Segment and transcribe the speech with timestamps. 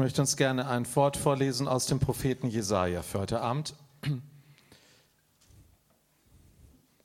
[0.00, 3.74] möchte uns gerne ein Wort vorlesen aus dem Propheten Jesaja für heute Abend.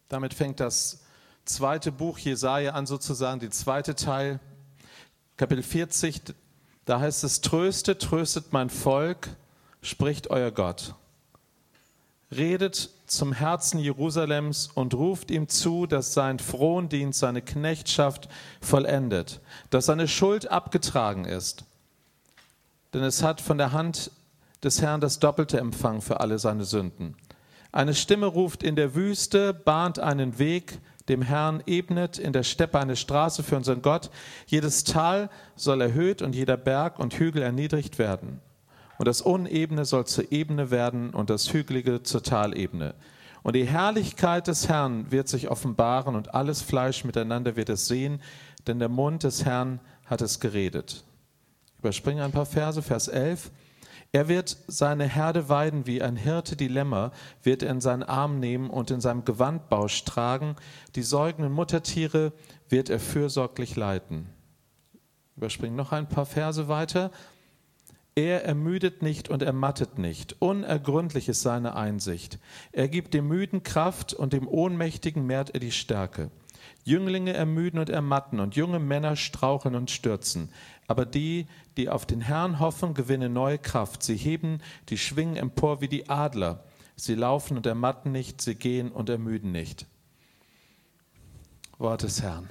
[0.07, 1.03] Damit fängt das
[1.43, 4.39] zweite Buch Jesaja an, sozusagen, der zweite Teil,
[5.35, 6.21] Kapitel 40.
[6.85, 9.27] Da heißt es: Tröstet, tröstet mein Volk,
[9.81, 10.95] spricht euer Gott.
[12.31, 18.29] Redet zum Herzen Jerusalems und ruft ihm zu, dass sein Frondienst, seine Knechtschaft
[18.61, 21.65] vollendet, dass seine Schuld abgetragen ist.
[22.95, 24.09] Denn es hat von der Hand
[24.63, 27.17] des Herrn das Doppelte empfangen für alle seine Sünden.
[27.73, 32.79] Eine Stimme ruft in der Wüste, bahnt einen Weg, dem Herrn ebnet in der Steppe
[32.79, 34.11] eine Straße für unseren Gott.
[34.47, 38.39] Jedes Tal soll erhöht und jeder Berg und Hügel erniedrigt werden.
[38.97, 42.95] Und das Unebene soll zur Ebene werden und das Hügelige zur Talebene.
[43.43, 48.21] Und die Herrlichkeit des Herrn wird sich offenbaren und alles Fleisch miteinander wird es sehen,
[48.67, 51.03] denn der Mund des Herrn hat es geredet.
[51.85, 53.51] Ich überspringe ein paar Verse, Vers 11.
[54.11, 57.11] Er wird seine Herde weiden wie ein Hirte die Lämmer,
[57.43, 60.55] wird er in seinen Arm nehmen und in seinem Gewandbausch tragen.
[60.95, 62.33] Die säugenden Muttertiere
[62.69, 64.27] wird er fürsorglich leiten.
[65.37, 67.11] Überspringen noch ein paar Verse weiter.
[68.15, 70.37] Er ermüdet nicht und ermattet nicht.
[70.41, 72.39] Unergründlich ist seine Einsicht.
[72.71, 76.31] Er gibt dem Müden Kraft und dem Ohnmächtigen mehrt er die Stärke.
[76.83, 80.49] Jünglinge ermüden und ermatten und junge Männer straucheln und stürzen.
[80.87, 84.03] Aber die, die auf den Herrn hoffen, gewinnen neue Kraft.
[84.03, 86.63] Sie heben die Schwingen empor wie die Adler.
[86.95, 89.85] Sie laufen und ermatten nicht, sie gehen und ermüden nicht.
[91.77, 92.49] Wort des Herrn.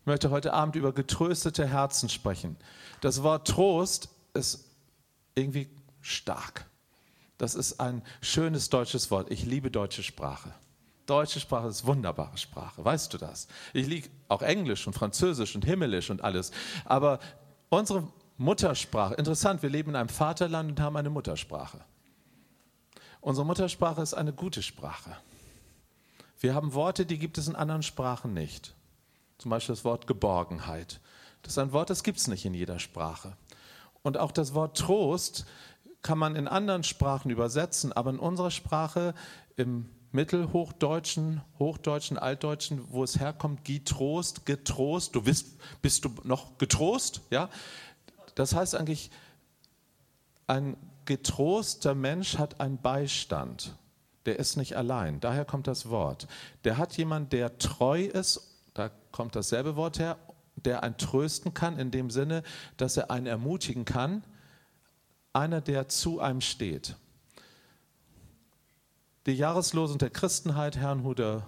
[0.00, 2.56] Ich möchte heute Abend über getröstete Herzen sprechen.
[3.00, 4.68] Das Wort Trost ist
[5.34, 5.68] irgendwie
[6.00, 6.66] stark.
[7.38, 9.30] Das ist ein schönes deutsches Wort.
[9.30, 10.52] Ich liebe deutsche Sprache.
[11.12, 13.46] Deutsche Sprache ist wunderbare Sprache, weißt du das?
[13.74, 16.52] Ich liebe auch Englisch und Französisch und Himmelisch und alles.
[16.86, 17.18] Aber
[17.68, 21.84] unsere Muttersprache, interessant, wir leben in einem Vaterland und haben eine Muttersprache.
[23.20, 25.14] Unsere Muttersprache ist eine gute Sprache.
[26.40, 28.74] Wir haben Worte, die gibt es in anderen Sprachen nicht.
[29.36, 30.98] Zum Beispiel das Wort Geborgenheit.
[31.42, 33.36] Das ist ein Wort, das gibt es nicht in jeder Sprache.
[34.02, 35.44] Und auch das Wort Trost
[36.00, 39.12] kann man in anderen Sprachen übersetzen, aber in unserer Sprache,
[39.56, 47.22] im Mittelhochdeutschen, Hochdeutschen, Altdeutschen, wo es herkommt, getrost, getrost, du bist, bist du noch getrost?
[47.30, 47.48] Ja?
[48.34, 49.10] Das heißt eigentlich,
[50.46, 53.74] ein getroster Mensch hat einen Beistand.
[54.26, 55.18] Der ist nicht allein.
[55.20, 56.28] Daher kommt das Wort.
[56.64, 60.18] Der hat jemanden, der treu ist, da kommt dasselbe Wort her,
[60.56, 62.42] der einen trösten kann, in dem Sinne,
[62.76, 64.22] dass er einen ermutigen kann,
[65.32, 66.96] einer, der zu einem steht.
[69.26, 71.46] Die Jahreslosung der Christenheit, Herrnhuter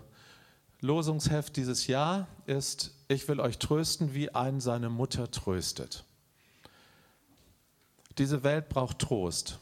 [0.81, 6.05] Losungsheft dieses Jahr ist, ich will euch trösten, wie ein seine Mutter tröstet.
[8.17, 9.59] Diese Welt braucht Trost.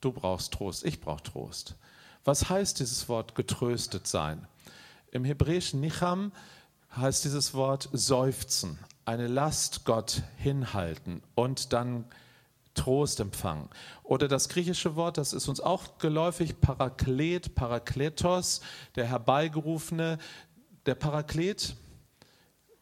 [0.00, 1.76] Du brauchst Trost, ich brauche Trost.
[2.24, 4.48] Was heißt dieses Wort getröstet sein?
[5.12, 6.32] Im Hebräischen Nicham
[6.96, 12.04] heißt dieses Wort seufzen, eine Last Gott hinhalten und dann
[12.74, 13.68] Trost empfangen.
[14.02, 18.60] Oder das griechische Wort, das ist uns auch geläufig, Paraklet, Parakletos,
[18.96, 20.18] der Herbeigerufene.
[20.86, 21.76] Der Paraklet,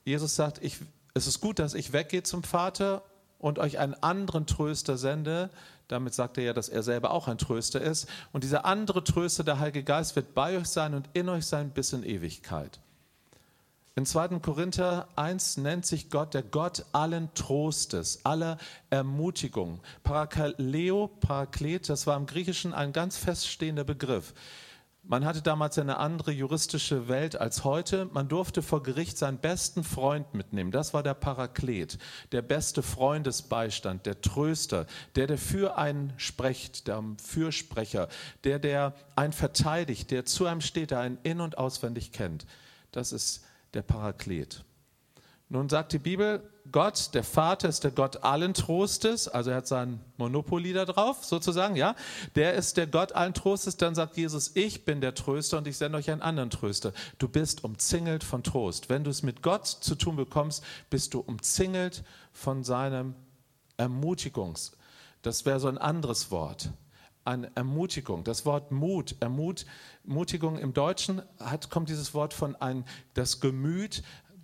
[0.05, 0.79] Jesus sagt, ich,
[1.15, 3.03] es ist gut, dass ich weggehe zum Vater
[3.39, 5.51] und euch einen anderen Tröster sende.
[5.89, 8.09] Damit sagt er ja, dass er selber auch ein Tröster ist.
[8.33, 11.71] Und dieser andere Tröster, der Heilige Geist, wird bei euch sein und in euch sein
[11.71, 12.81] bis in Ewigkeit.
[13.95, 14.39] In 2.
[14.39, 18.57] Korinther 1 nennt sich Gott der Gott allen Trostes, aller
[18.89, 19.81] Ermutigung.
[20.03, 24.33] Parakaleo, Paraklet, das war im Griechischen ein ganz feststehender Begriff.
[25.03, 28.09] Man hatte damals eine andere juristische Welt als heute.
[28.15, 30.71] Man durfte vor Gericht seinen besten Freund mitnehmen.
[30.71, 31.99] Das war der Paraklet,
[32.31, 34.87] der beste Freundesbeistand, der Tröster,
[35.17, 38.09] der, der für einen spricht, der Fürsprecher,
[38.45, 42.47] der, der einen verteidigt, der zu einem steht, der einen in- und auswendig kennt.
[42.93, 43.45] Das ist
[43.75, 44.65] der Paraklet.
[45.49, 49.67] Nun sagt die Bibel, Gott, der Vater, ist der Gott allen Trostes, also er hat
[49.67, 51.95] sein Monopoly da drauf, sozusagen, ja.
[52.37, 55.77] Der ist der Gott allen Trostes, dann sagt Jesus, ich bin der Tröster und ich
[55.77, 56.95] sende euch einen anderen Tröster.
[57.19, 58.89] Du bist umzingelt von Trost.
[58.89, 62.03] Wenn du es mit Gott zu tun bekommst, bist du umzingelt
[62.33, 63.15] von seinem
[63.77, 64.73] Ermutigungs.
[65.21, 66.71] Das wäre so ein anderes Wort
[67.25, 68.25] an Ermutigung.
[68.25, 69.67] Das Wort Mut, Ermut,
[70.05, 72.85] Ermutigung im Deutschen hat, kommt dieses Wort von ein,
[73.15, 74.03] das Gemüt,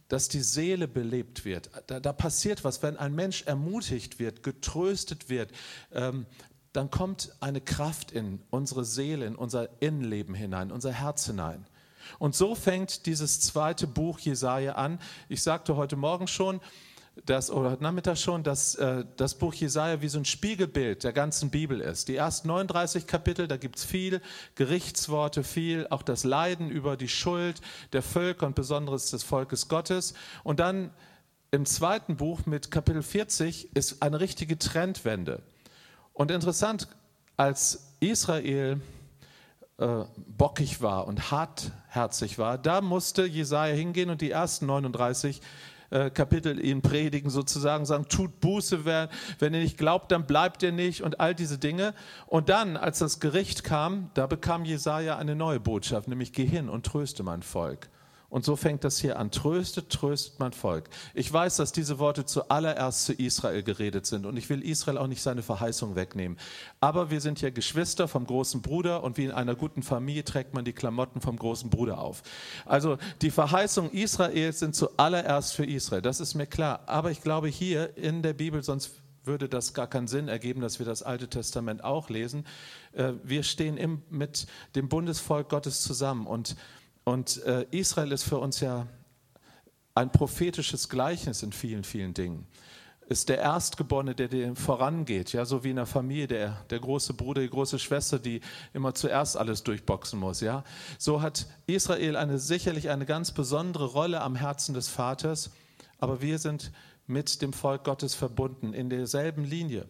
[0.08, 1.70] dass die Seele belebt wird.
[1.86, 5.52] Da, da passiert was, wenn ein Mensch ermutigt wird, getröstet wird,
[5.92, 6.26] ähm,
[6.72, 11.66] dann kommt eine Kraft in unsere Seele, in unser Innenleben hinein, unser Herz hinein.
[12.18, 14.98] Und so fängt dieses zweite Buch Jesaja an.
[15.28, 16.60] Ich sagte heute Morgen schon,
[17.26, 21.12] dass, oder heute Nachmittag schon, dass äh, das Buch Jesaja wie so ein Spiegelbild der
[21.12, 22.08] ganzen Bibel ist.
[22.08, 24.20] Die ersten 39 Kapitel, da gibt es viel
[24.54, 27.60] Gerichtsworte, viel auch das Leiden über die Schuld
[27.92, 30.14] der Völker und besonderes des Volkes Gottes.
[30.44, 30.90] Und dann
[31.50, 35.42] im zweiten Buch mit Kapitel 40 ist eine richtige Trendwende.
[36.12, 36.88] Und interessant,
[37.36, 38.80] als Israel
[39.78, 45.40] äh, bockig war und hartherzig war, da musste Jesaja hingehen und die ersten 39
[45.90, 49.08] äh, Kapitel ihnen predigen, sozusagen sagen, tut Buße, wenn,
[49.38, 51.94] wenn ihr nicht glaubt, dann bleibt ihr nicht und all diese Dinge.
[52.26, 56.68] Und dann, als das Gericht kam, da bekam Jesaja eine neue Botschaft, nämlich geh hin
[56.68, 57.88] und tröste mein Volk.
[58.30, 59.30] Und so fängt das hier an.
[59.30, 60.90] Tröstet, tröstet mein Volk.
[61.14, 65.06] Ich weiß, dass diese Worte zuallererst zu Israel geredet sind und ich will Israel auch
[65.06, 66.38] nicht seine Verheißung wegnehmen.
[66.78, 70.52] Aber wir sind ja Geschwister vom großen Bruder und wie in einer guten Familie trägt
[70.52, 72.22] man die Klamotten vom großen Bruder auf.
[72.66, 76.02] Also die Verheißungen Israels sind zuallererst für Israel.
[76.02, 76.82] Das ist mir klar.
[76.86, 78.90] Aber ich glaube hier in der Bibel, sonst
[79.24, 82.44] würde das gar keinen Sinn ergeben, dass wir das Alte Testament auch lesen.
[82.92, 86.56] Äh, wir stehen mit dem Bundesvolk Gottes zusammen und
[87.08, 88.86] und äh, Israel ist für uns ja
[89.94, 92.46] ein prophetisches Gleichnis in vielen, vielen Dingen.
[93.08, 97.14] Ist der Erstgeborene, der dir vorangeht, ja, so wie in der Familie, der, der große
[97.14, 98.42] Bruder, die große Schwester, die
[98.74, 100.64] immer zuerst alles durchboxen muss, ja.
[100.98, 105.50] So hat Israel eine, sicherlich eine ganz besondere Rolle am Herzen des Vaters,
[105.98, 106.72] aber wir sind
[107.06, 109.88] mit dem Volk Gottes verbunden, in derselben Linie.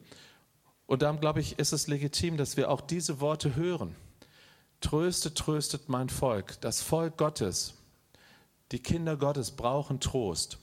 [0.86, 3.96] Und darum, glaube ich, ist es legitim, dass wir auch diese Worte hören.
[4.80, 6.60] Tröstet, tröstet mein Volk.
[6.60, 7.74] Das Volk Gottes,
[8.72, 10.58] die Kinder Gottes brauchen Trost,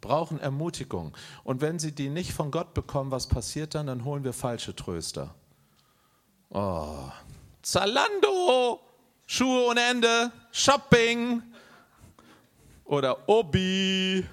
[0.00, 1.16] brauchen Ermutigung.
[1.44, 3.86] Und wenn sie die nicht von Gott bekommen, was passiert dann?
[3.86, 5.34] Dann holen wir falsche Tröster.
[6.50, 7.10] Oh,
[7.62, 8.80] Zalando,
[9.26, 11.42] Schuhe ohne Ende, Shopping
[12.84, 14.24] oder Obi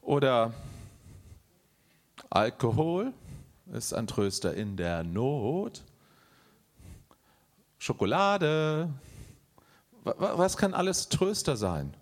[0.00, 0.52] oder
[2.30, 3.12] Alkohol
[3.72, 5.82] ist ein Tröster in der Not.
[7.82, 8.94] Schokolade.
[10.04, 11.96] Was kann alles Tröster sein?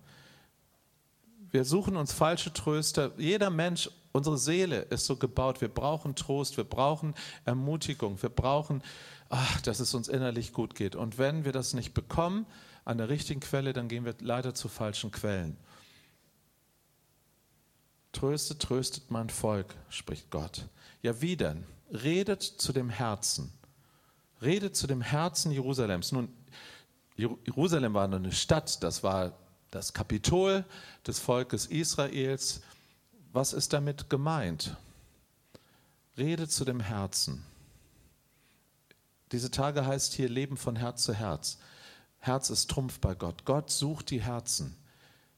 [1.51, 3.13] Wir suchen uns falsche Tröster.
[3.17, 5.63] Jeder Mensch, unsere Seele ist so gebaut.
[5.63, 7.15] Wir brauchen Trost, wir brauchen
[7.47, 8.83] Ermutigung, wir brauchen,
[9.31, 10.97] ach, dass es uns innerlich gut geht.
[10.97, 12.45] Und wenn wir das nicht bekommen
[12.85, 15.57] an der richtigen Quelle, dann gehen wir leider zu falschen Quellen.
[18.13, 20.67] Tröstet, tröstet mein Volk, spricht Gott.
[21.01, 21.65] Ja, wie denn?
[21.91, 23.51] Redet zu dem Herzen
[24.43, 26.13] redet zu dem Herzen Jerusalems.
[26.13, 26.29] Nun,
[27.17, 29.33] Jerusalem war eine Stadt, das war
[29.71, 30.65] das Kapitol
[31.07, 32.63] des Volkes Israels.
[33.33, 34.77] Was ist damit gemeint?
[36.17, 37.45] Rede zu dem Herzen.
[39.33, 41.59] Diese Tage heißt hier Leben von Herz zu Herz.
[42.19, 43.45] Herz ist Trumpf bei Gott.
[43.45, 44.77] Gott sucht die Herzen.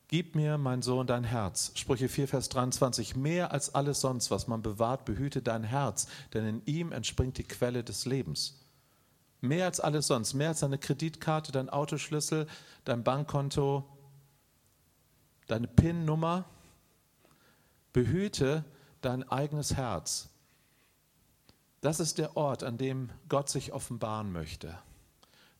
[0.09, 1.73] Gib mir, mein Sohn, dein Herz.
[1.75, 3.17] Sprüche 4, Vers 23.
[3.17, 7.45] Mehr als alles sonst, was man bewahrt, behüte dein Herz, denn in ihm entspringt die
[7.45, 8.62] Quelle des Lebens.
[9.43, 12.47] Mehr als alles sonst, mehr als deine Kreditkarte, dein Autoschlüssel,
[12.85, 13.85] dein Bankkonto,
[15.49, 16.45] deine PIN-Nummer.
[17.93, 18.65] Behüte
[19.01, 20.31] dein eigenes Herz.
[21.81, 24.79] Das ist der Ort, an dem Gott sich offenbaren möchte.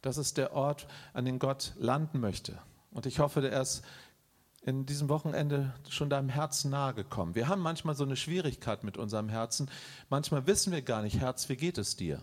[0.01, 2.61] Das ist der Ort, an dem Gott landen möchte.
[2.93, 3.85] Und ich hoffe, er ist
[4.65, 7.35] in diesem Wochenende schon deinem Herzen nahe gekommen.
[7.35, 9.69] Wir haben manchmal so eine Schwierigkeit mit unserem Herzen.
[10.09, 12.23] Manchmal wissen wir gar nicht, Herz, wie geht es dir?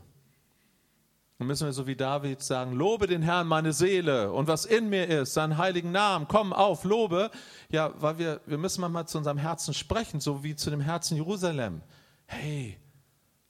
[1.40, 4.90] Dann müssen wir so wie David sagen, lobe den Herrn meine Seele und was in
[4.90, 7.32] mir ist, seinen heiligen Namen, komm auf, lobe.
[7.70, 11.16] Ja, weil wir, wir müssen mal zu unserem Herzen sprechen, so wie zu dem Herzen
[11.16, 11.82] Jerusalem.
[12.26, 12.78] Hey,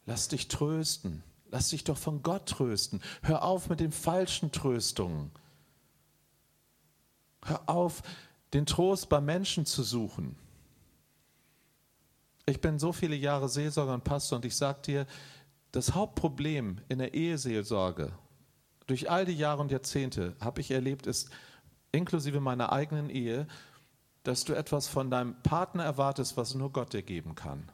[0.05, 1.24] lass dich trösten.
[1.50, 3.01] Lass dich doch von Gott trösten.
[3.24, 5.31] Hör auf mit den falschen Tröstungen.
[7.43, 8.03] Hör auf,
[8.53, 10.36] den Trost bei Menschen zu suchen.
[12.46, 15.08] Ich bin so viele Jahre Seelsorger und Pastor und ich sage dir,
[15.71, 18.11] das Hauptproblem in der Eheseelsorge
[18.89, 21.29] durch all die Jahre und Jahrzehnte habe ich erlebt, ist
[21.91, 23.47] inklusive meiner eigenen Ehe,
[24.23, 27.69] dass du etwas von deinem Partner erwartest, was nur Gott dir geben kann.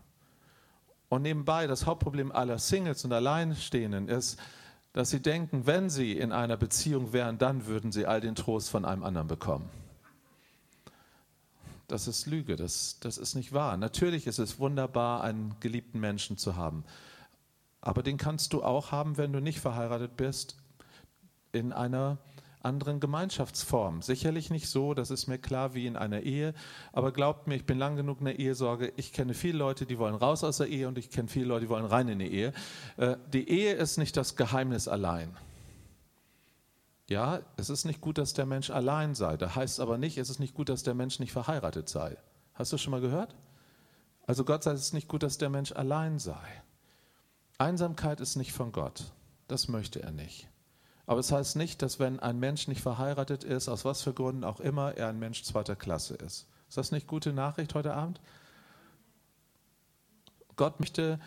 [1.07, 4.37] Und nebenbei, das Hauptproblem aller Singles und Alleinstehenden ist,
[4.91, 8.69] dass sie denken, wenn sie in einer Beziehung wären, dann würden sie all den Trost
[8.69, 9.69] von einem anderen bekommen.
[11.87, 13.77] Das ist Lüge, das, das ist nicht wahr.
[13.77, 16.83] Natürlich ist es wunderbar, einen geliebten Menschen zu haben.
[17.85, 20.57] Aber den kannst du auch haben, wenn du nicht verheiratet bist,
[21.51, 22.17] in einer
[22.63, 24.01] anderen Gemeinschaftsform.
[24.01, 26.55] Sicherlich nicht so, das ist mir klar, wie in einer Ehe.
[26.93, 28.91] Aber glaubt mir, ich bin lang genug in der Ehesorge.
[28.97, 31.65] Ich kenne viele Leute, die wollen raus aus der Ehe und ich kenne viele Leute,
[31.65, 32.53] die wollen rein in die Ehe.
[32.97, 35.37] Äh, die Ehe ist nicht das Geheimnis allein.
[37.07, 39.37] Ja, es ist nicht gut, dass der Mensch allein sei.
[39.37, 42.17] Das heißt aber nicht, es ist nicht gut, dass der Mensch nicht verheiratet sei.
[42.55, 43.35] Hast du schon mal gehört?
[44.25, 46.63] Also Gott sagt, es nicht gut, dass der Mensch allein sei.
[47.57, 49.13] Einsamkeit ist nicht von Gott.
[49.47, 50.47] Das möchte er nicht.
[51.05, 54.43] Aber es heißt nicht, dass wenn ein Mensch nicht verheiratet ist, aus was für Gründen
[54.43, 56.47] auch immer, er ein Mensch zweiter Klasse ist.
[56.67, 58.19] Ist das nicht gute Nachricht heute Abend?
[60.55, 61.19] Gott möchte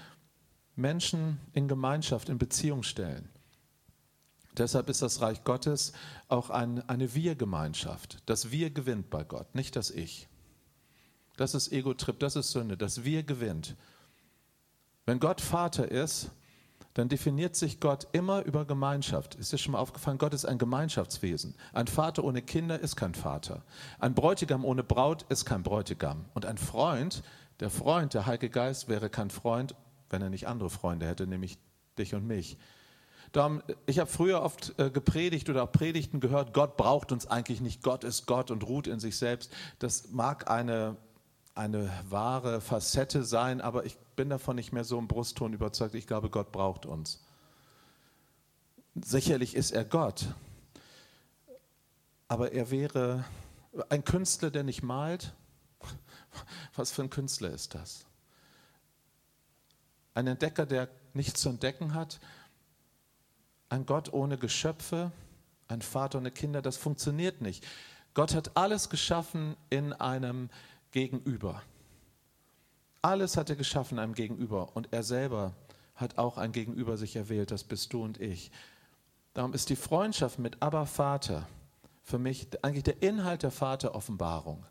[0.75, 3.28] Menschen in Gemeinschaft, in Beziehung stellen.
[4.56, 5.92] Deshalb ist das Reich Gottes
[6.26, 8.23] auch ein, eine Wir-Gemeinschaft.
[8.26, 10.28] Das Wir gewinnt bei Gott, nicht das Ich.
[11.37, 12.76] Das ist Ego-Trip, das ist Sünde.
[12.76, 13.76] Das Wir gewinnt.
[15.08, 16.32] Wenn Gott Vater ist,
[16.92, 19.36] dann definiert sich Gott immer über Gemeinschaft.
[19.36, 21.54] Ist dir schon mal aufgefallen, Gott ist ein Gemeinschaftswesen.
[21.72, 23.62] Ein Vater ohne Kinder ist kein Vater.
[23.98, 26.26] Ein Bräutigam ohne Braut ist kein Bräutigam.
[26.34, 27.22] Und ein Freund,
[27.58, 29.74] der Freund, der Heilige Geist, wäre kein Freund,
[30.10, 31.56] wenn er nicht andere Freunde hätte, nämlich
[31.96, 32.58] dich und mich.
[33.32, 37.62] Darum, ich habe früher oft äh, gepredigt oder auch Predigten gehört, Gott braucht uns eigentlich
[37.62, 39.50] nicht, Gott ist Gott und ruht in sich selbst.
[39.78, 40.96] Das mag eine,
[41.58, 45.94] eine wahre Facette sein, aber ich bin davon nicht mehr so im Brustton überzeugt.
[45.96, 47.20] Ich glaube, Gott braucht uns.
[48.94, 50.26] Sicherlich ist er Gott,
[52.28, 53.24] aber er wäre
[53.88, 55.34] ein Künstler, der nicht malt.
[56.76, 58.06] Was für ein Künstler ist das?
[60.14, 62.20] Ein Entdecker, der nichts zu entdecken hat,
[63.68, 65.10] ein Gott ohne Geschöpfe,
[65.66, 67.66] ein Vater ohne Kinder, das funktioniert nicht.
[68.14, 70.50] Gott hat alles geschaffen in einem
[70.90, 71.62] Gegenüber.
[73.02, 75.54] Alles hat er geschaffen in einem Gegenüber und er selber
[75.95, 78.50] hat auch ein Gegenüber sich erwählt, das bist du und ich.
[79.35, 81.47] Darum ist die Freundschaft mit Abba Vater
[82.02, 84.64] für mich eigentlich der Inhalt der Vateroffenbarung.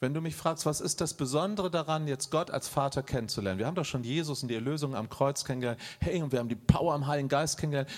[0.00, 3.58] Wenn du mich fragst, was ist das Besondere daran, jetzt Gott als Vater kennenzulernen?
[3.58, 5.80] Wir haben doch schon Jesus und die Erlösung am Kreuz kennengelernt.
[6.00, 7.90] Hey, und wir haben die Power am Heiligen Geist kennengelernt.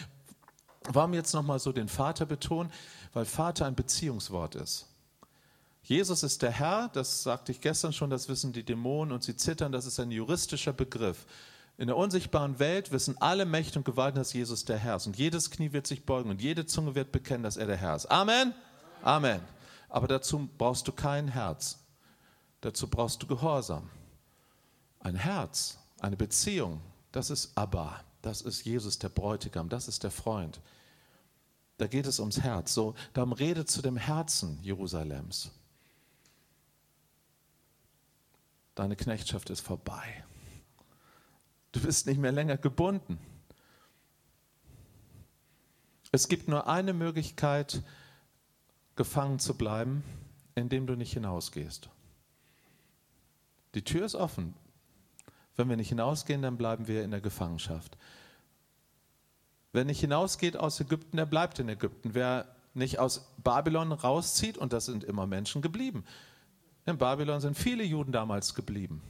[0.91, 2.71] Warum jetzt nochmal so den Vater betonen?
[3.15, 4.87] Weil Vater ein Beziehungswort ist.
[5.85, 9.37] Jesus ist der Herr, das sagte ich gestern schon, das wissen die Dämonen und sie
[9.37, 11.27] zittern, das ist ein juristischer Begriff.
[11.77, 15.07] In der unsichtbaren Welt wissen alle Mächte und Gewalten, dass Jesus der Herr ist.
[15.07, 17.97] Und jedes Knie wird sich beugen und jede Zunge wird bekennen, dass er der Herr
[17.97, 18.07] ist.
[18.07, 18.55] Amen?
[19.03, 19.41] Amen.
[19.91, 21.79] Aber dazu brauchst du kein Herz.
[22.63, 23.91] Dazu brauchst du Gehorsam.
[25.01, 26.81] Ein Herz, eine Beziehung,
[27.13, 30.61] das ist Abba, das ist Jesus, der Bräutigam, das ist der Freund.
[31.77, 32.73] Da geht es ums Herz.
[32.73, 35.51] So, darum redet zu dem Herzen Jerusalems.
[38.75, 40.25] Deine Knechtschaft ist vorbei.
[41.73, 43.19] Du bist nicht mehr länger gebunden.
[46.13, 47.83] Es gibt nur eine Möglichkeit,
[48.97, 50.05] gefangen zu bleiben,
[50.55, 51.89] indem du nicht hinausgehst.
[53.75, 54.55] Die Tür ist offen.
[55.57, 57.97] Wenn wir nicht hinausgehen, dann bleiben wir in der Gefangenschaft.
[59.73, 62.15] Wer nicht hinausgeht aus Ägypten, der bleibt in Ägypten.
[62.15, 66.05] Wer nicht aus Babylon rauszieht, und das sind immer Menschen geblieben.
[66.87, 69.01] In Babylon sind viele Juden damals geblieben.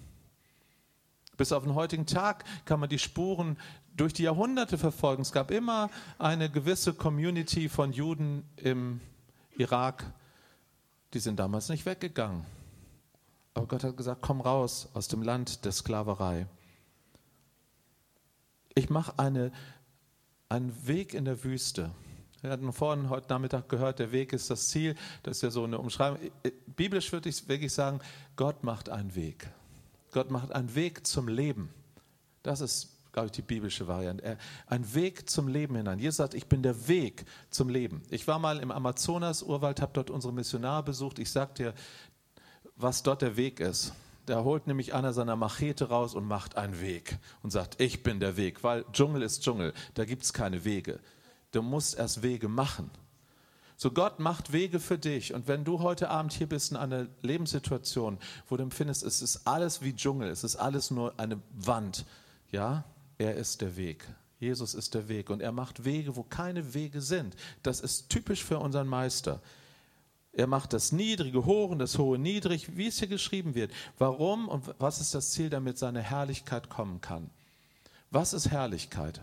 [1.36, 3.58] Bis auf den heutigen Tag kann man die Spuren
[3.96, 5.22] durch die Jahrhunderte verfolgen.
[5.22, 9.00] Es gab immer eine gewisse Community von Juden im
[9.56, 10.12] Irak,
[11.12, 12.44] die sind damals nicht weggegangen.
[13.54, 16.46] Aber Gott hat gesagt, komm raus aus dem Land der Sklaverei.
[18.74, 19.52] Ich mache eine,
[20.48, 21.92] einen Weg in der Wüste.
[22.44, 24.96] Wir hatten vorhin heute Nachmittag gehört, der Weg ist das Ziel.
[25.22, 26.18] Das ist ja so eine Umschreibung.
[26.76, 28.00] Biblisch würde ich wirklich sagen,
[28.36, 29.48] Gott macht einen Weg.
[30.12, 31.70] Gott macht einen Weg zum Leben.
[32.42, 34.36] Das ist, glaube ich, die biblische Variante.
[34.66, 35.98] Ein Weg zum Leben hinein.
[35.98, 38.02] Jesus sagt, ich bin der Weg zum Leben.
[38.10, 41.18] Ich war mal im Amazonas-Urwald, habe dort unsere Missionare besucht.
[41.20, 41.74] Ich sagte dir,
[42.76, 43.94] was dort der Weg ist.
[44.26, 48.20] Da holt nämlich einer seiner Machete raus und macht einen Weg und sagt, ich bin
[48.20, 51.00] der Weg, weil Dschungel ist Dschungel, da gibt es keine Wege.
[51.54, 52.90] Du musst erst Wege machen.
[53.76, 55.34] So Gott macht Wege für dich.
[55.34, 58.18] Und wenn du heute Abend hier bist in einer Lebenssituation,
[58.48, 62.06] wo du empfindest, es ist alles wie Dschungel, es ist alles nur eine Wand,
[62.50, 62.84] ja,
[63.18, 64.04] er ist der Weg.
[64.40, 67.36] Jesus ist der Weg und er macht Wege, wo keine Wege sind.
[67.62, 69.40] Das ist typisch für unseren Meister.
[70.32, 73.70] Er macht das Niedrige hoch und das Hohe niedrig, wie es hier geschrieben wird.
[73.98, 77.30] Warum und was ist das Ziel, damit seine Herrlichkeit kommen kann?
[78.10, 79.20] Was ist Herrlichkeit?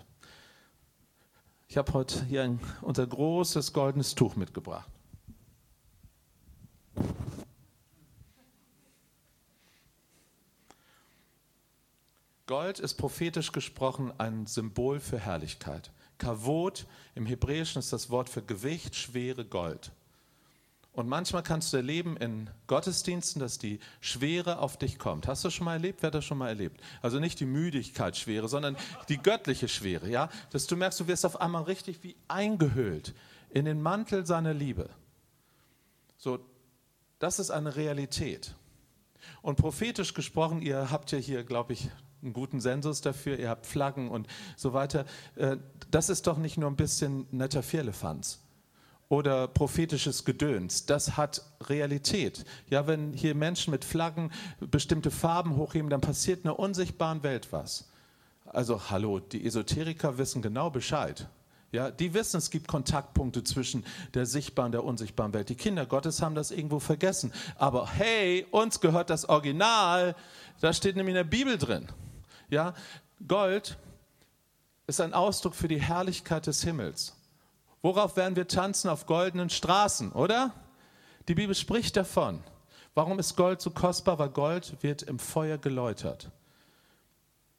[1.72, 4.92] Ich habe heute hier ein, unser großes goldenes Tuch mitgebracht.
[12.46, 15.94] Gold ist prophetisch gesprochen ein Symbol für Herrlichkeit.
[16.18, 19.94] Kavod im Hebräischen ist das Wort für Gewicht, schwere Gold.
[20.93, 25.25] Und manchmal kannst du erleben in Gottesdiensten, dass die Schwere auf dich kommt.
[25.25, 26.01] Hast du schon mal erlebt?
[26.01, 26.81] Wer hat das schon mal erlebt?
[27.01, 28.75] Also nicht die Müdigkeitsschwere, sondern
[29.07, 30.29] die göttliche Schwere, ja?
[30.50, 33.13] Dass du merkst, du wirst auf einmal richtig wie eingehüllt
[33.51, 34.89] in den Mantel seiner Liebe.
[36.17, 36.39] So,
[37.19, 38.55] das ist eine Realität.
[39.41, 41.89] Und prophetisch gesprochen, ihr habt ja hier, glaube ich,
[42.21, 45.05] einen guten Sensus dafür, ihr habt Flaggen und so weiter.
[45.36, 45.57] Äh,
[45.89, 48.39] das ist doch nicht nur ein bisschen netter Firlefanz
[49.12, 50.86] oder prophetisches Gedöns.
[50.86, 52.46] Das hat Realität.
[52.70, 57.50] Ja, wenn hier Menschen mit Flaggen bestimmte Farben hochheben, dann passiert in der unsichtbaren Welt
[57.51, 57.91] was.
[58.46, 61.27] Also hallo, die Esoteriker wissen genau Bescheid.
[61.74, 65.50] Ja, die wissen, es gibt Kontaktpunkte zwischen der sichtbaren und der unsichtbaren Welt.
[65.50, 67.34] Die Kinder Gottes haben das irgendwo vergessen.
[67.58, 70.15] Aber hey, uns gehört das Original.
[70.62, 71.89] Da steht nämlich in der Bibel drin.
[72.50, 72.74] Ja,
[73.27, 73.77] Gold
[74.88, 77.18] ist ein Ausdruck für die Herrlichkeit des Himmels.
[77.81, 78.89] Worauf werden wir tanzen?
[78.89, 80.53] Auf goldenen Straßen, oder?
[81.27, 82.43] Die Bibel spricht davon.
[82.93, 84.19] Warum ist Gold so kostbar?
[84.19, 86.29] Weil Gold wird im Feuer geläutert.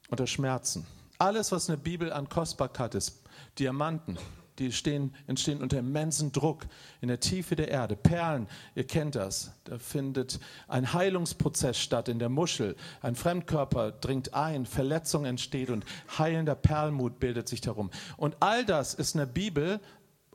[0.08, 0.86] Unter Schmerzen.
[1.18, 3.22] Alles, was in der Bibel an Kostbarkeit ist,
[3.58, 4.18] Diamanten,
[4.58, 6.66] die stehen, entstehen unter immensen Druck
[7.00, 7.96] in der Tiefe der Erde.
[7.96, 9.52] Perlen, ihr kennt das.
[9.64, 10.38] Da findet
[10.68, 12.76] ein Heilungsprozess statt in der Muschel.
[13.00, 15.84] Ein Fremdkörper dringt ein, Verletzung entsteht und
[16.18, 17.90] heilender Perlmut bildet sich darum.
[18.16, 19.80] Und all das ist in der Bibel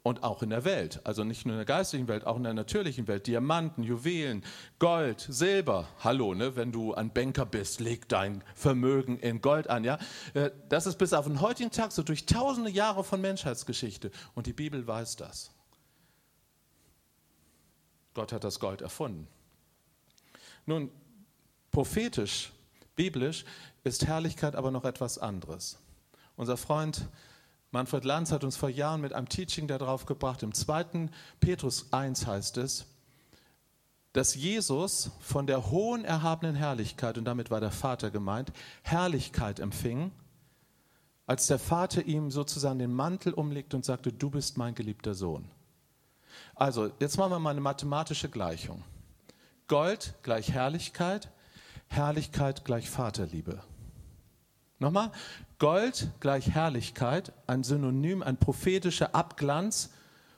[0.07, 1.01] und auch in der Welt.
[1.03, 3.27] Also nicht nur in der geistlichen Welt, auch in der natürlichen Welt.
[3.27, 4.41] Diamanten, Juwelen,
[4.79, 5.87] Gold, Silber.
[5.99, 6.55] Hallo, ne?
[6.55, 9.83] wenn du ein Banker bist, leg dein Vermögen in Gold an.
[9.83, 9.99] Ja?
[10.33, 14.11] Äh, das ist bis auf den heutigen Tag so durch tausende Jahre von Menschheitsgeschichte.
[14.33, 15.51] Und die Bibel weiß das.
[18.13, 19.27] Gott hat das Gold erfunden.
[20.65, 20.89] Nun,
[21.71, 22.53] prophetisch,
[22.95, 23.43] biblisch
[23.83, 25.77] ist Herrlichkeit aber noch etwas anderes.
[26.37, 27.07] Unser Freund
[27.71, 30.41] Manfred Lanz hat uns vor Jahren mit einem Teaching darauf gebracht.
[30.43, 31.09] Im 2.
[31.39, 32.85] Petrus 1 heißt es,
[34.13, 38.51] dass Jesus von der hohen erhabenen Herrlichkeit, und damit war der Vater gemeint,
[38.83, 40.11] Herrlichkeit empfing,
[41.27, 45.51] als der Vater ihm sozusagen den Mantel umlegte und sagte, du bist mein geliebter Sohn.
[46.55, 48.83] Also, jetzt machen wir mal eine mathematische Gleichung.
[49.67, 51.29] Gold gleich Herrlichkeit,
[51.87, 53.61] Herrlichkeit gleich Vaterliebe.
[54.79, 55.11] Nochmal,
[55.59, 59.89] Gold gleich Herrlichkeit, ein Synonym, ein prophetischer Abglanz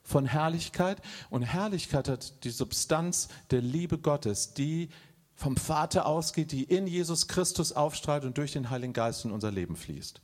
[0.04, 1.02] von Herrlichkeit.
[1.30, 4.90] Und Herrlichkeit hat die Substanz der Liebe Gottes, die
[5.36, 9.52] vom Vater ausgeht, die in Jesus Christus aufstrahlt und durch den Heiligen Geist in unser
[9.52, 10.22] Leben fließt.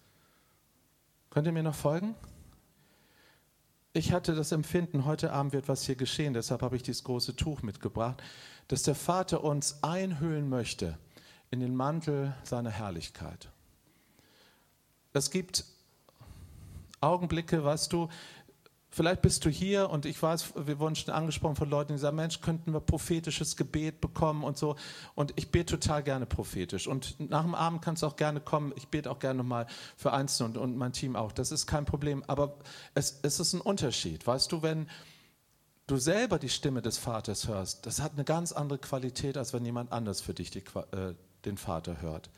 [1.29, 2.15] Könnt ihr mir noch folgen?
[3.93, 7.37] Ich hatte das Empfinden, heute Abend wird was hier geschehen, deshalb habe ich dieses große
[7.37, 8.21] Tuch mitgebracht,
[8.67, 10.97] dass der Vater uns einhüllen möchte
[11.49, 13.49] in den Mantel seiner Herrlichkeit.
[15.15, 15.63] Es gibt
[16.99, 18.09] Augenblicke, weißt du,
[18.89, 22.17] vielleicht bist du hier und ich weiß, wir wurden schon angesprochen von Leuten, die sagen,
[22.17, 24.75] Mensch, könnten wir prophetisches Gebet bekommen und so.
[25.15, 26.87] Und ich bete total gerne prophetisch.
[26.87, 28.73] Und nach dem Abend kannst du auch gerne kommen.
[28.75, 31.31] Ich bete auch gerne nochmal für Einzelne und, und mein Team auch.
[31.31, 32.23] Das ist kein Problem.
[32.27, 32.57] Aber
[32.93, 34.27] es, es ist ein Unterschied.
[34.27, 34.89] Weißt du, wenn
[35.87, 39.63] du selber die Stimme des Vaters hörst, das hat eine ganz andere Qualität, als wenn
[39.63, 41.13] jemand anders für dich die, äh,
[41.45, 42.29] den Vater hört.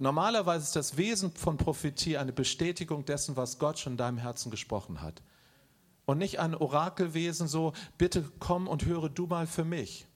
[0.00, 4.50] Normalerweise ist das Wesen von Prophetie eine Bestätigung dessen, was Gott schon in deinem Herzen
[4.50, 5.20] gesprochen hat.
[6.06, 10.06] Und nicht ein Orakelwesen so, bitte komm und höre du mal für mich.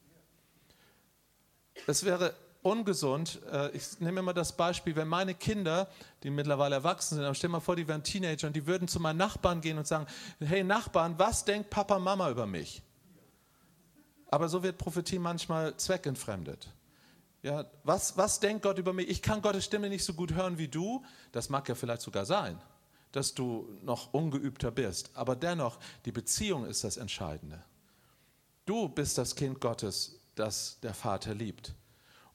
[1.86, 3.40] Es wäre ungesund.
[3.52, 5.86] Äh, ich nehme immer das Beispiel, wenn meine Kinder,
[6.22, 9.00] die mittlerweile erwachsen sind, aber stell mal vor, die wären Teenager und die würden zu
[9.00, 10.06] meinen Nachbarn gehen und sagen,
[10.40, 12.80] hey Nachbarn, was denkt Papa, Mama über mich?
[14.30, 16.70] Aber so wird Prophetie manchmal zweckentfremdet.
[17.44, 19.06] Ja, was, was denkt Gott über mich?
[19.10, 21.04] Ich kann Gottes Stimme nicht so gut hören wie du.
[21.30, 22.58] Das mag ja vielleicht sogar sein,
[23.12, 25.10] dass du noch ungeübter bist.
[25.12, 27.62] Aber dennoch, die Beziehung ist das Entscheidende.
[28.64, 31.74] Du bist das Kind Gottes, das der Vater liebt.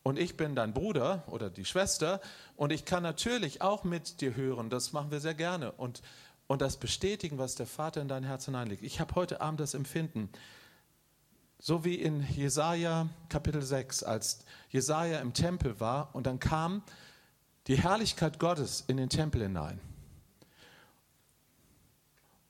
[0.03, 2.21] Und ich bin dein Bruder oder die Schwester
[2.55, 4.69] und ich kann natürlich auch mit dir hören.
[4.69, 5.71] Das machen wir sehr gerne.
[5.71, 6.03] Und,
[6.45, 8.83] und das bestätigen, was der Vater in dein Herz hineinlegt.
[8.83, 10.29] Ich habe heute Abend das Empfinden,
[11.59, 16.81] so wie in Jesaja Kapitel 6, als Jesaja im Tempel war und dann kam
[17.67, 19.79] die Herrlichkeit Gottes in den Tempel hinein.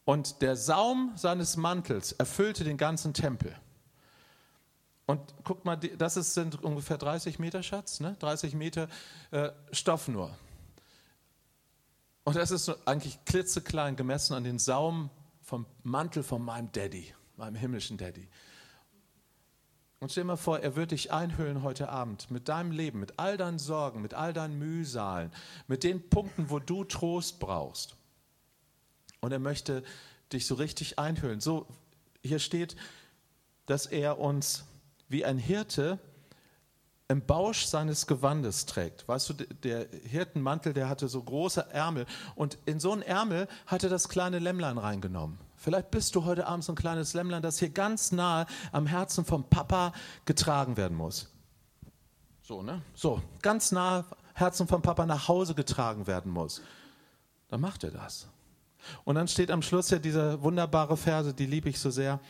[0.05, 3.55] Und der Saum seines Mantels erfüllte den ganzen Tempel.
[5.05, 8.15] Und guckt mal, das ist, sind ungefähr 30 Meter Schatz, ne?
[8.19, 8.87] 30 Meter
[9.31, 10.35] äh, Stoff nur.
[12.23, 15.09] Und das ist eigentlich klitzeklein gemessen an den Saum
[15.41, 18.27] vom Mantel von meinem Daddy, meinem himmlischen Daddy.
[19.99, 23.19] Und stell dir mal vor, er wird dich einhüllen heute Abend mit deinem Leben, mit
[23.19, 25.31] all deinen Sorgen, mit all deinen Mühsalen,
[25.67, 27.95] mit den Punkten, wo du Trost brauchst.
[29.19, 29.83] Und er möchte
[30.31, 31.41] dich so richtig einhüllen.
[31.41, 31.67] So,
[32.23, 32.77] hier steht,
[33.65, 34.63] dass er uns
[35.09, 35.99] wie ein Hirte
[37.09, 39.07] im Bausch seines Gewandes trägt.
[39.07, 43.89] Weißt du, der Hirtenmantel, der hatte so große Ärmel und in so einen Ärmel hatte
[43.89, 45.39] das kleine Lämmlein reingenommen.
[45.61, 49.25] Vielleicht bist du heute Abend so ein kleines Lämmlein, das hier ganz nahe am Herzen
[49.25, 49.91] vom Papa
[50.23, 51.27] getragen werden muss.
[52.41, 52.81] so, ne?
[52.95, 56.61] So, ganz nah Herzen vom Papa nach Hause getragen werden muss,
[57.49, 58.29] dann macht er das.
[59.03, 62.21] Und dann steht am Schluss ja diese wunderbare Verse, die liebe ich so sehr,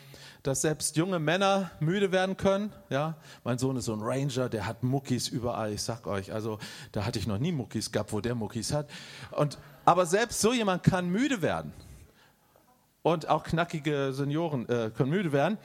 [0.42, 2.74] dass selbst junge Männer müde werden können.
[2.90, 5.72] Ja, mein Sohn ist so ein Ranger, der hat Muckis überall.
[5.72, 6.58] Ich sag euch, also
[6.94, 8.90] da hatte ich noch nie Muckis gehabt, wo der Muckis hat.
[9.30, 11.74] Und aber selbst so jemand kann müde werden.
[13.02, 15.58] Und auch knackige Senioren äh, können müde werden.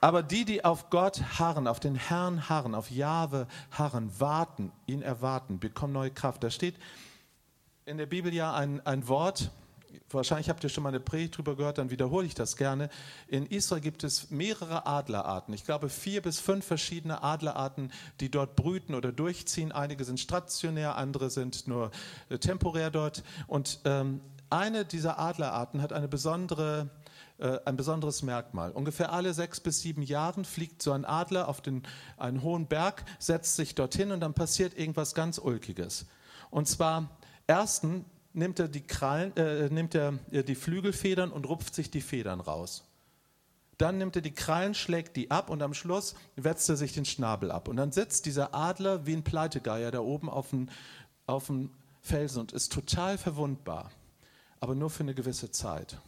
[0.00, 5.00] Aber die, die auf Gott harren, auf den Herrn harren, auf Jahwe harren, warten, ihn
[5.00, 6.44] erwarten, bekommen neue Kraft.
[6.44, 6.74] Da steht
[7.86, 9.50] in der Bibel ja ein, ein Wort,
[10.10, 12.90] wahrscheinlich habt ihr schon mal eine Predigt drüber gehört, dann wiederhole ich das gerne.
[13.28, 15.54] In Israel gibt es mehrere Adlerarten.
[15.54, 19.72] Ich glaube vier bis fünf verschiedene Adlerarten, die dort brüten oder durchziehen.
[19.72, 21.90] Einige sind stationär, andere sind nur
[22.28, 23.22] äh, temporär dort.
[23.46, 24.20] Und ähm,
[24.54, 26.90] eine dieser Adlerarten hat eine besondere
[27.38, 28.70] äh, ein besonderes Merkmal.
[28.70, 31.82] Ungefähr alle sechs bis sieben Jahren fliegt so ein Adler auf den,
[32.16, 36.06] einen hohen Berg, setzt sich dorthin und dann passiert irgendwas ganz Ulkiges.
[36.50, 37.10] Und zwar,
[37.48, 42.00] erstens nimmt er die, Krallen, äh, nimmt er äh, die Flügelfedern und rupft sich die
[42.00, 42.84] Federn raus.
[43.78, 47.04] Dann nimmt er die Krallen, schlägt die ab und am Schluss wetzt er sich den
[47.04, 47.66] Schnabel ab.
[47.66, 50.68] Und dann sitzt dieser Adler wie ein Pleitegeier da oben auf dem,
[51.26, 53.90] auf dem Felsen und ist total verwundbar,
[54.64, 55.98] aber nur für eine gewisse Zeit.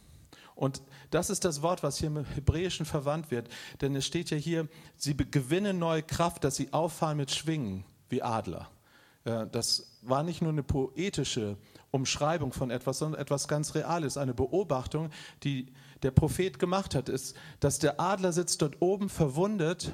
[0.55, 3.49] Und das ist das Wort, was hier im Hebräischen verwandt wird.
[3.81, 8.23] Denn es steht ja hier, sie gewinnen neue Kraft, dass sie auffahren mit Schwingen wie
[8.23, 8.67] Adler.
[9.23, 11.55] Das war nicht nur eine poetische
[11.91, 14.17] Umschreibung von etwas, sondern etwas ganz Reales.
[14.17, 15.11] Eine Beobachtung,
[15.43, 15.67] die
[16.01, 19.93] der Prophet gemacht hat, ist, dass der Adler sitzt dort oben verwundet,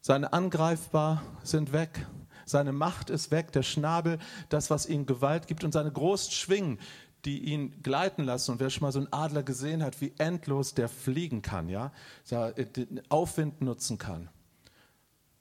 [0.00, 2.06] seine Angreifbar sind weg,
[2.44, 6.78] seine Macht ist weg, der Schnabel, das, was ihm Gewalt gibt und seine großen Schwingen,
[7.24, 8.52] die ihn gleiten lassen.
[8.52, 11.92] Und wer schon mal so einen Adler gesehen hat, wie endlos der fliegen kann, ja,
[12.30, 14.28] den Aufwind nutzen kann.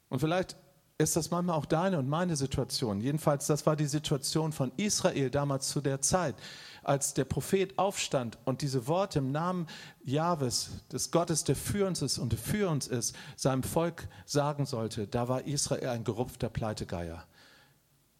[0.10, 0.58] Und vielleicht
[0.98, 3.02] ist das manchmal auch deine und meine Situation.
[3.02, 6.36] Jedenfalls, das war die Situation von Israel damals zu der Zeit,
[6.84, 9.68] als der Prophet aufstand und diese Worte im Namen
[10.04, 15.08] Jahwes, des Gottes, der für uns ist und für uns ist, seinem Volk sagen sollte.
[15.08, 17.26] Da war Israel ein gerupfter Pleitegeier.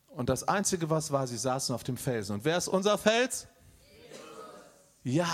[0.08, 2.36] Und das Einzige, was war, sie saßen auf dem Felsen.
[2.36, 3.48] Und wer ist unser Fels?
[5.04, 5.28] Ja.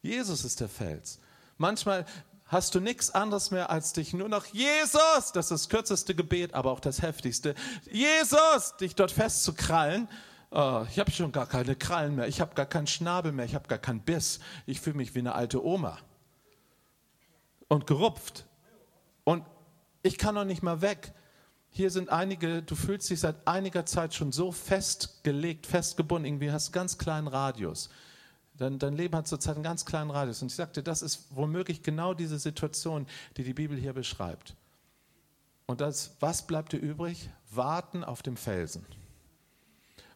[0.00, 1.20] Jesus ist der Fels.
[1.58, 2.06] Manchmal
[2.46, 6.54] hast du nichts anderes mehr als dich nur noch Jesus, das ist das kürzeste Gebet,
[6.54, 7.54] aber auch das heftigste.
[7.90, 10.08] Jesus, dich dort festzukrallen.
[10.54, 13.54] Oh, ich habe schon gar keine Krallen mehr, ich habe gar keinen Schnabel mehr, ich
[13.54, 14.38] habe gar keinen Biss.
[14.66, 15.98] Ich fühle mich wie eine alte Oma.
[17.68, 18.44] Und gerupft.
[19.24, 19.46] Und
[20.02, 21.14] ich kann noch nicht mal weg.
[21.70, 26.68] Hier sind einige, du fühlst dich seit einiger Zeit schon so festgelegt, festgebunden, irgendwie hast
[26.68, 27.88] du ganz kleinen Radius.
[28.58, 30.42] Dein, dein Leben hat zurzeit einen ganz kleinen Radius.
[30.42, 33.06] Und ich sagte, das ist womöglich genau diese Situation,
[33.38, 34.54] die die Bibel hier beschreibt.
[35.64, 37.30] Und das, was bleibt dir übrig?
[37.50, 38.84] Warten auf dem Felsen.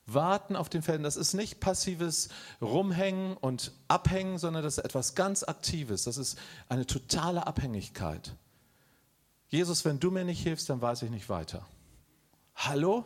[0.07, 2.29] Warten auf den Felsen, das ist nicht passives
[2.61, 6.05] Rumhängen und Abhängen, sondern das ist etwas ganz Aktives.
[6.05, 6.39] Das ist
[6.69, 8.33] eine totale Abhängigkeit.
[9.49, 11.67] Jesus, wenn du mir nicht hilfst, dann weiß ich nicht weiter.
[12.55, 13.05] Hallo?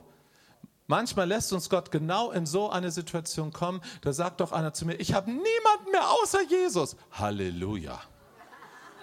[0.87, 4.85] Manchmal lässt uns Gott genau in so eine Situation kommen, da sagt doch einer zu
[4.85, 6.97] mir, ich habe niemanden mehr außer Jesus.
[7.13, 8.01] Halleluja.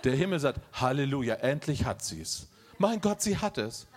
[0.03, 2.47] Der Himmel sagt, Halleluja, endlich hat sie es.
[2.77, 3.88] Mein Gott, sie hat es.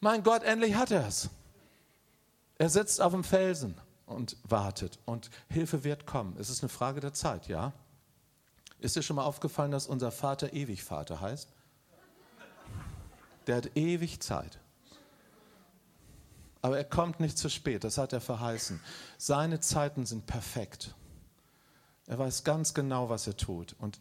[0.00, 1.30] Mein Gott, endlich hat er es.
[2.58, 3.74] Er sitzt auf dem Felsen
[4.06, 6.36] und wartet und Hilfe wird kommen.
[6.38, 7.72] Es ist eine Frage der Zeit, ja?
[8.80, 11.48] Ist dir schon mal aufgefallen, dass unser Vater ewig Vater heißt?
[13.48, 14.60] der hat ewig Zeit.
[16.60, 18.80] Aber er kommt nicht zu spät, das hat er verheißen.
[19.16, 20.94] Seine Zeiten sind perfekt.
[22.06, 23.74] Er weiß ganz genau, was er tut.
[23.78, 24.00] Und,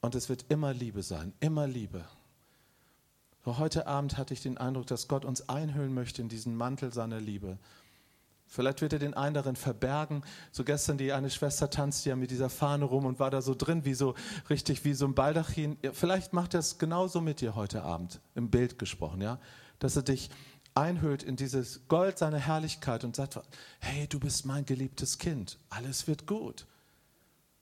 [0.00, 2.04] und es wird immer Liebe sein, immer Liebe.
[3.46, 7.20] heute Abend hatte ich den Eindruck, dass Gott uns einhüllen möchte in diesen Mantel seiner
[7.20, 7.58] Liebe.
[8.46, 10.22] Vielleicht wird er den einen darin verbergen.
[10.52, 13.54] So gestern die eine Schwester tanzte ja mit dieser Fahne rum und war da so
[13.54, 14.14] drin, wie so
[14.48, 15.76] richtig wie so ein Baldachin.
[15.92, 19.40] Vielleicht macht er es genauso mit dir heute Abend, im Bild gesprochen, ja,
[19.78, 20.30] dass er dich
[20.74, 23.40] einhüllt in dieses Gold seiner Herrlichkeit und sagt,
[23.80, 26.66] hey, du bist mein geliebtes Kind, alles wird gut.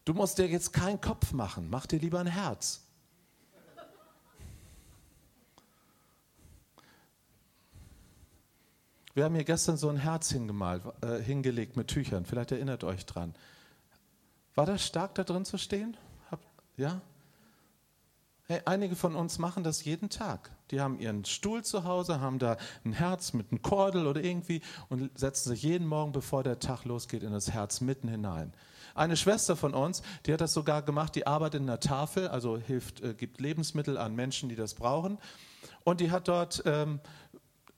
[0.05, 2.82] Du musst dir jetzt keinen Kopf machen, mach dir lieber ein Herz.
[9.15, 12.25] Wir haben hier gestern so ein Herz hingemalt, äh, hingelegt mit Tüchern.
[12.25, 13.35] Vielleicht erinnert euch dran.
[14.55, 15.99] War das stark, da drin zu stehen?
[16.31, 16.41] Hab,
[16.79, 17.03] ja?
[18.47, 20.51] Hey, einige von uns machen das jeden Tag.
[20.71, 24.63] Die haben ihren Stuhl zu Hause, haben da ein Herz mit einem Kordel oder irgendwie
[24.89, 28.55] und setzen sich jeden Morgen, bevor der Tag losgeht, in das Herz mitten hinein.
[28.95, 32.57] Eine Schwester von uns, die hat das sogar gemacht, die arbeitet in einer Tafel, also
[32.57, 35.19] hilft, äh, gibt Lebensmittel an Menschen, die das brauchen.
[35.85, 37.01] Und die hat dort ähm,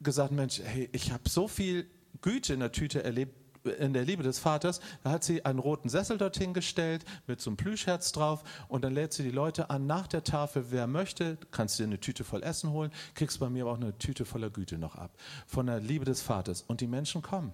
[0.04, 1.86] gesagt, Mensch, hey, ich habe so viel
[2.22, 3.34] Güte in der Tüte erlebt,
[3.78, 7.50] in der Liebe des Vaters, da hat sie einen roten Sessel dorthin gestellt mit so
[7.50, 11.38] einem Plüschherz drauf und dann lädt sie die Leute an nach der Tafel, wer möchte,
[11.50, 14.50] kannst dir eine Tüte voll Essen holen, kriegst bei mir aber auch eine Tüte voller
[14.50, 15.10] Güte noch ab.
[15.46, 16.62] Von der Liebe des Vaters.
[16.62, 17.52] Und die Menschen kommen.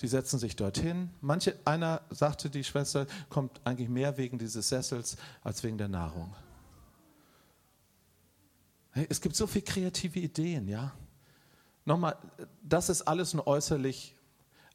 [0.00, 1.10] Die setzen sich dorthin.
[1.20, 6.34] Manche, einer sagte, die Schwester kommt eigentlich mehr wegen dieses Sessels als wegen der Nahrung.
[8.92, 10.92] Hey, es gibt so viele kreative Ideen, ja.
[11.84, 12.16] Nochmal,
[12.62, 14.16] das ist alles nur äußerlich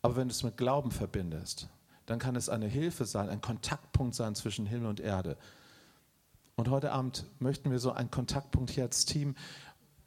[0.05, 1.67] aber wenn du es mit Glauben verbindest,
[2.05, 5.35] dann kann es eine Hilfe sein, ein Kontaktpunkt sein zwischen Himmel und Erde.
[6.55, 9.33] Und heute Abend möchten wir so einen Kontaktpunkt hier als Team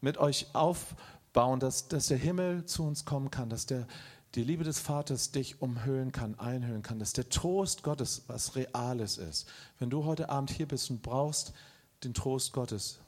[0.00, 3.88] mit euch aufbauen, dass, dass der Himmel zu uns kommen kann, dass der,
[4.37, 9.18] die Liebe des Vaters dich umhüllen kann, einhüllen kann, dass der Trost Gottes was Reales
[9.18, 9.48] ist.
[9.80, 11.54] Wenn du heute Abend hier bist und brauchst
[12.04, 13.00] den Trost Gottes,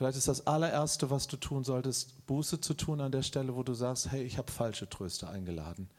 [0.00, 3.62] Vielleicht ist das allererste, was du tun solltest, Buße zu tun an der Stelle, wo
[3.62, 5.90] du sagst, hey, ich habe falsche Tröster eingeladen.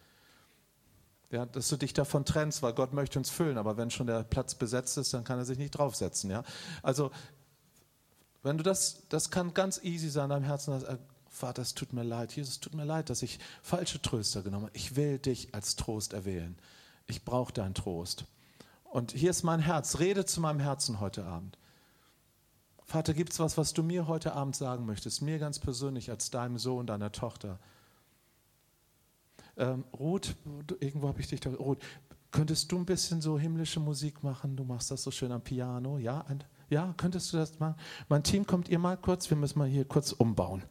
[1.29, 4.23] Ja, dass du dich davon trennst, weil Gott möchte uns füllen, aber wenn schon der
[4.23, 6.31] Platz besetzt ist, dann kann er sich nicht draufsetzen.
[6.31, 6.43] Ja?
[6.81, 7.11] Also,
[8.41, 10.97] wenn du das, das kann ganz easy sein in deinem Herzen, dass, äh,
[11.29, 14.65] Vater, es tut mir leid, Jesus, es tut mir leid, dass ich falsche Tröster genommen
[14.65, 14.75] habe.
[14.75, 16.57] Ich will dich als Trost erwählen.
[17.05, 18.25] Ich brauche deinen Trost.
[18.85, 19.99] Und hier ist mein Herz.
[19.99, 21.55] Rede zu meinem Herzen heute Abend.
[22.91, 26.29] Vater, gibt es was, was du mir heute Abend sagen möchtest, mir ganz persönlich als
[26.29, 27.57] deinem Sohn, deiner Tochter?
[29.55, 30.35] Ähm, Ruth,
[30.81, 31.51] irgendwo habe ich dich da.
[31.51, 31.77] Ruth,
[32.31, 34.57] könntest du ein bisschen so himmlische Musik machen?
[34.57, 36.25] Du machst das so schön am Piano, ja?
[36.69, 37.75] Ja, könntest du das machen?
[38.09, 39.29] Mein Team, kommt ihr mal kurz?
[39.29, 40.61] Wir müssen mal hier kurz umbauen.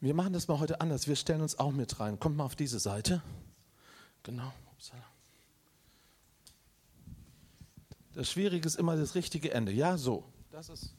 [0.00, 1.06] Wir machen das mal heute anders.
[1.06, 2.18] Wir stellen uns auch mit rein.
[2.18, 3.22] Kommt mal auf diese Seite.
[4.24, 4.52] Genau.
[8.14, 9.72] Das Schwierige ist immer das richtige Ende.
[9.72, 10.24] Ja, so.
[10.50, 10.94] Das ist.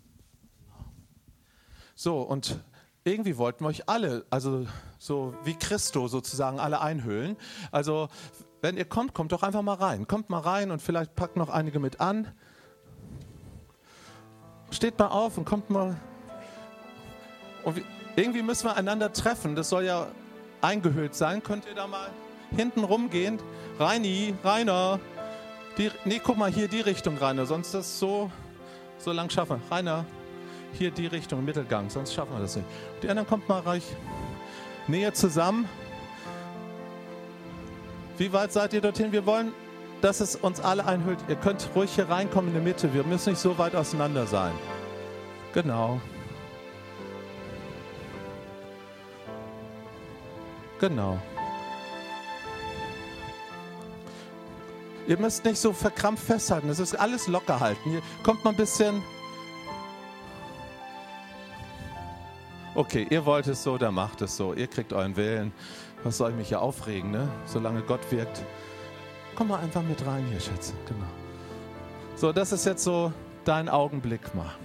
[1.95, 2.59] So, und
[3.03, 4.65] irgendwie wollten wir euch alle, also
[4.97, 7.37] so wie Christo sozusagen, alle einhüllen.
[7.71, 8.07] Also,
[8.61, 10.07] wenn ihr kommt, kommt doch einfach mal rein.
[10.07, 12.31] Kommt mal rein und vielleicht packt noch einige mit an.
[14.69, 15.99] Steht mal auf und kommt mal.
[17.63, 17.81] Und
[18.15, 19.55] irgendwie müssen wir einander treffen.
[19.55, 20.07] Das soll ja
[20.61, 21.43] eingehüllt sein.
[21.43, 22.09] Könnt ihr da mal
[22.55, 23.39] hinten rumgehen?
[23.79, 24.99] Reini, Rainer,
[25.77, 28.29] die, nee, guck mal hier die Richtung, Rainer, sonst das so,
[28.97, 29.61] so lang schaffen.
[29.69, 30.05] Rainer,
[30.73, 32.67] hier die Richtung, Mittelgang, sonst schaffen wir das nicht.
[33.01, 33.83] Die anderen kommt mal reich
[34.87, 35.67] näher zusammen.
[38.17, 39.11] Wie weit seid ihr dorthin?
[39.11, 39.53] Wir wollen,
[40.01, 41.19] dass es uns alle einhüllt.
[41.27, 42.93] Ihr könnt ruhig hier reinkommen in die Mitte.
[42.93, 44.51] Wir müssen nicht so weit auseinander sein.
[45.53, 45.99] Genau.
[50.79, 51.19] Genau.
[55.07, 56.69] Ihr müsst nicht so verkrampft festhalten.
[56.69, 57.89] Es ist alles locker halten.
[57.89, 59.01] Hier kommt mal ein bisschen.
[62.73, 64.53] Okay, ihr wollt es so, dann macht es so.
[64.53, 65.51] Ihr kriegt euren Willen.
[66.03, 67.27] Was soll ich mich hier aufregen, ne?
[67.45, 68.43] Solange Gott wirkt.
[69.35, 70.73] Komm mal einfach mit rein hier, Schätze.
[70.87, 71.05] Genau.
[72.15, 73.11] So, das ist jetzt so
[73.43, 74.55] dein Augenblick mal.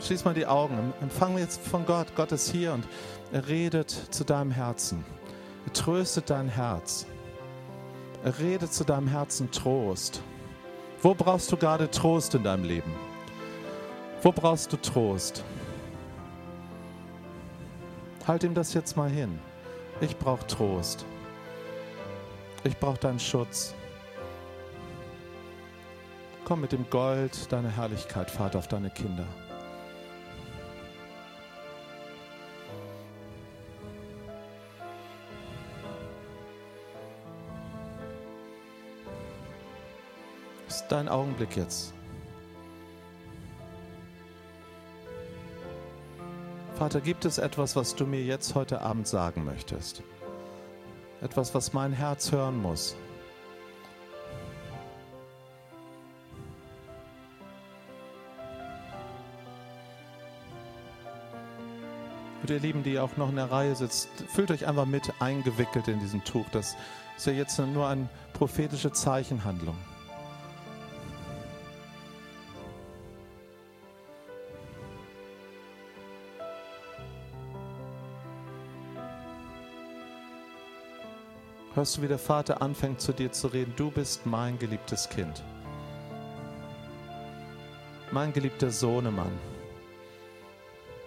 [0.00, 0.94] Schließ mal die Augen.
[1.00, 2.06] Empfang jetzt von Gott.
[2.16, 2.86] Gott ist hier und
[3.32, 5.04] er redet zu deinem Herzen.
[5.66, 7.06] Er tröstet dein Herz.
[8.24, 10.22] Rede zu deinem Herzen Trost.
[11.02, 12.92] Wo brauchst du gerade Trost in deinem Leben?
[14.22, 15.44] Wo brauchst du Trost?
[18.26, 19.38] Halt ihm das jetzt mal hin.
[20.00, 21.04] Ich brauche Trost.
[22.64, 23.74] Ich brauche deinen Schutz.
[26.44, 29.26] Komm mit dem Gold deiner Herrlichkeit, Vater, auf deine Kinder.
[40.92, 41.92] Dein Augenblick jetzt.
[46.78, 50.02] Vater, gibt es etwas, was du mir jetzt heute Abend sagen möchtest?
[51.20, 52.94] Etwas, was mein Herz hören muss?
[62.48, 65.88] Und ihr Lieben, die auch noch in der Reihe sitzt, fühlt euch einfach mit eingewickelt
[65.88, 66.46] in diesem Tuch.
[66.52, 66.76] Das
[67.16, 69.76] ist ja jetzt nur eine prophetische Zeichenhandlung.
[81.78, 85.44] Hörst du, wie der Vater anfängt zu dir zu reden, du bist mein geliebtes Kind.
[88.10, 89.30] Mein geliebter Sohnemann.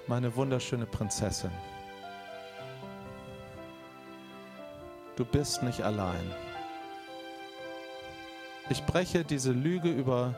[0.07, 1.51] meine wunderschöne Prinzessin.
[5.17, 6.23] Du bist nicht allein.
[8.69, 10.35] Ich breche diese Lüge über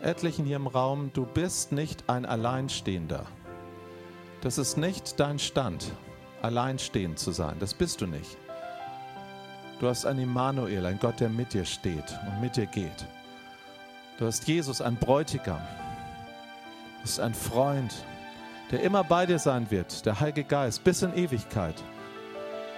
[0.00, 1.10] etlichen hier im Raum.
[1.12, 3.26] Du bist nicht ein Alleinstehender.
[4.42, 5.90] Das ist nicht dein Stand,
[6.40, 7.56] alleinstehend zu sein.
[7.58, 8.36] Das bist du nicht.
[9.82, 13.04] Du hast einen Immanuel, ein Gott, der mit dir steht und mit dir geht.
[14.16, 15.58] Du hast Jesus, ein Bräutigam.
[15.58, 17.92] Du bist ein Freund,
[18.70, 21.74] der immer bei dir sein wird, der Heilige Geist, bis in Ewigkeit.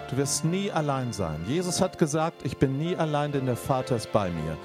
[0.09, 1.45] Du wirst nie allein sein.
[1.47, 4.57] Jesus hat gesagt, ich bin nie allein, denn der Vater ist bei mir.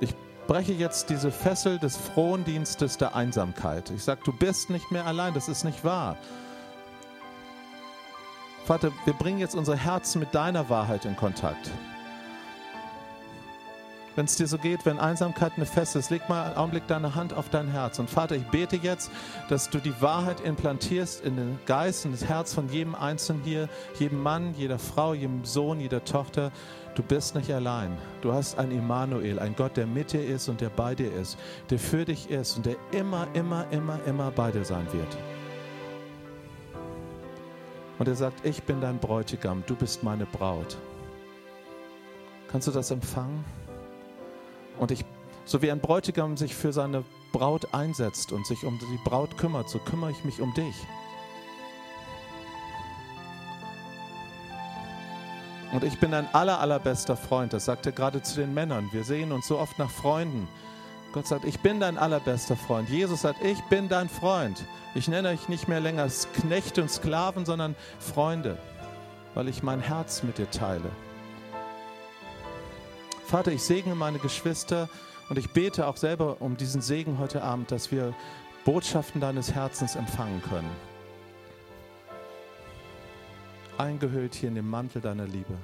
[0.00, 0.14] Ich
[0.46, 3.90] breche jetzt diese Fessel des frohen Dienstes der Einsamkeit.
[3.90, 6.16] Ich sage, du bist nicht mehr allein, das ist nicht wahr.
[8.66, 11.70] Vater, wir bringen jetzt unsere Herzen mit deiner Wahrheit in Kontakt.
[14.16, 17.14] Wenn es dir so geht, wenn Einsamkeit eine Feste ist, leg mal einen Augenblick deine
[17.14, 18.00] Hand auf dein Herz.
[18.00, 19.12] Und Vater, ich bete jetzt,
[19.48, 23.68] dass du die Wahrheit implantierst in den Geist und das Herz von jedem Einzelnen hier,
[24.00, 26.50] jedem Mann, jeder Frau, jedem Sohn, jeder Tochter.
[26.96, 27.96] Du bist nicht allein.
[28.20, 31.38] Du hast einen Immanuel, einen Gott, der mit dir ist und der bei dir ist,
[31.70, 35.16] der für dich ist und der immer, immer, immer, immer bei dir sein wird.
[37.98, 40.76] Und er sagt, ich bin dein Bräutigam, du bist meine Braut.
[42.48, 43.44] Kannst du das empfangen?
[44.78, 45.04] Und ich,
[45.44, 49.68] so wie ein Bräutigam sich für seine Braut einsetzt und sich um die Braut kümmert,
[49.68, 50.74] so kümmere ich mich um dich.
[55.72, 57.52] Und ich bin dein aller, allerbester Freund.
[57.52, 58.88] Das sagt er gerade zu den Männern.
[58.92, 60.48] Wir sehen uns so oft nach Freunden.
[61.16, 62.90] Gott sagt, ich bin dein allerbester Freund.
[62.90, 64.62] Jesus sagt, ich bin dein Freund.
[64.94, 68.58] Ich nenne euch nicht mehr länger Knechte und Sklaven, sondern Freunde,
[69.32, 70.90] weil ich mein Herz mit dir teile.
[73.24, 74.90] Vater, ich segne meine Geschwister
[75.30, 78.12] und ich bete auch selber um diesen Segen heute Abend, dass wir
[78.66, 80.70] Botschaften deines Herzens empfangen können.
[83.78, 85.56] Eingehüllt hier in dem Mantel deiner Liebe.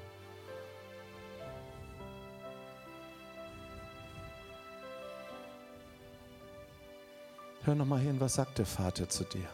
[7.64, 9.48] Hör noch mal hin, was sagt der Vater zu dir?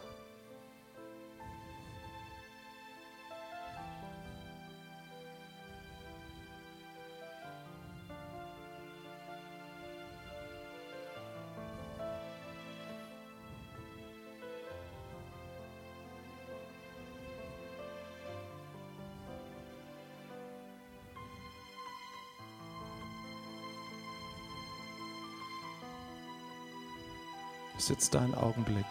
[27.89, 28.85] Ist dein Augenblick.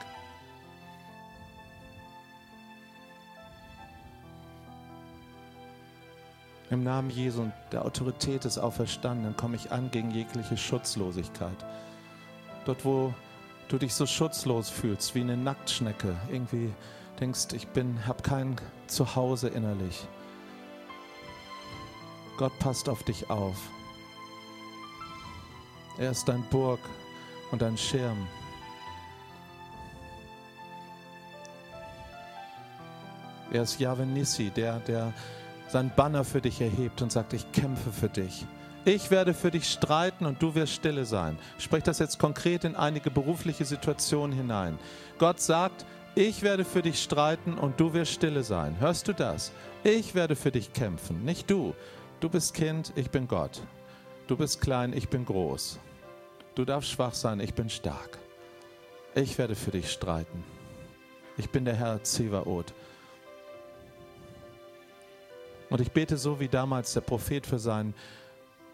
[6.68, 11.56] Im Namen Jesu und der Autorität des Auferstandenen komme ich an gegen jegliche Schutzlosigkeit.
[12.64, 13.14] Dort, wo
[13.68, 16.74] du dich so schutzlos fühlst, wie eine Nacktschnecke, irgendwie
[17.20, 18.56] denkst, ich bin, habe kein
[18.88, 20.06] Zuhause innerlich.
[22.36, 23.56] Gott passt auf dich auf.
[25.98, 26.80] Er ist dein Burg
[27.52, 28.26] und dein Schirm.
[33.52, 35.12] Er ist Yahweh Nissi, der, der
[35.68, 38.46] sein Banner für dich erhebt und sagt, ich kämpfe für dich.
[38.84, 41.38] Ich werde für dich streiten und du wirst stille sein.
[41.58, 44.78] Sprich das jetzt konkret in einige berufliche Situationen hinein.
[45.18, 45.84] Gott sagt,
[46.14, 48.76] ich werde für dich streiten und du wirst stille sein.
[48.80, 49.52] Hörst du das?
[49.84, 51.74] Ich werde für dich kämpfen, nicht du.
[52.20, 53.62] Du bist Kind, ich bin Gott.
[54.26, 55.78] Du bist klein, ich bin groß.
[56.54, 58.18] Du darfst schwach sein, ich bin stark.
[59.14, 60.44] Ich werde für dich streiten.
[61.36, 62.74] Ich bin der Herr Zevaot.
[65.70, 67.94] Und ich bete so, wie damals der Prophet für seinen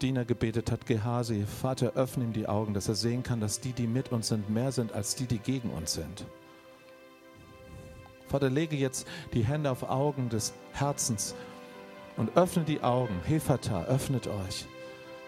[0.01, 3.73] Diener gebetet hat, Gehasi, Vater, öffne ihm die Augen, dass er sehen kann, dass die,
[3.73, 6.25] die mit uns sind, mehr sind als die, die gegen uns sind.
[8.27, 11.35] Vater, lege jetzt die Hände auf Augen des Herzens
[12.17, 13.21] und öffne die Augen.
[13.25, 14.65] Hefata, öffnet euch,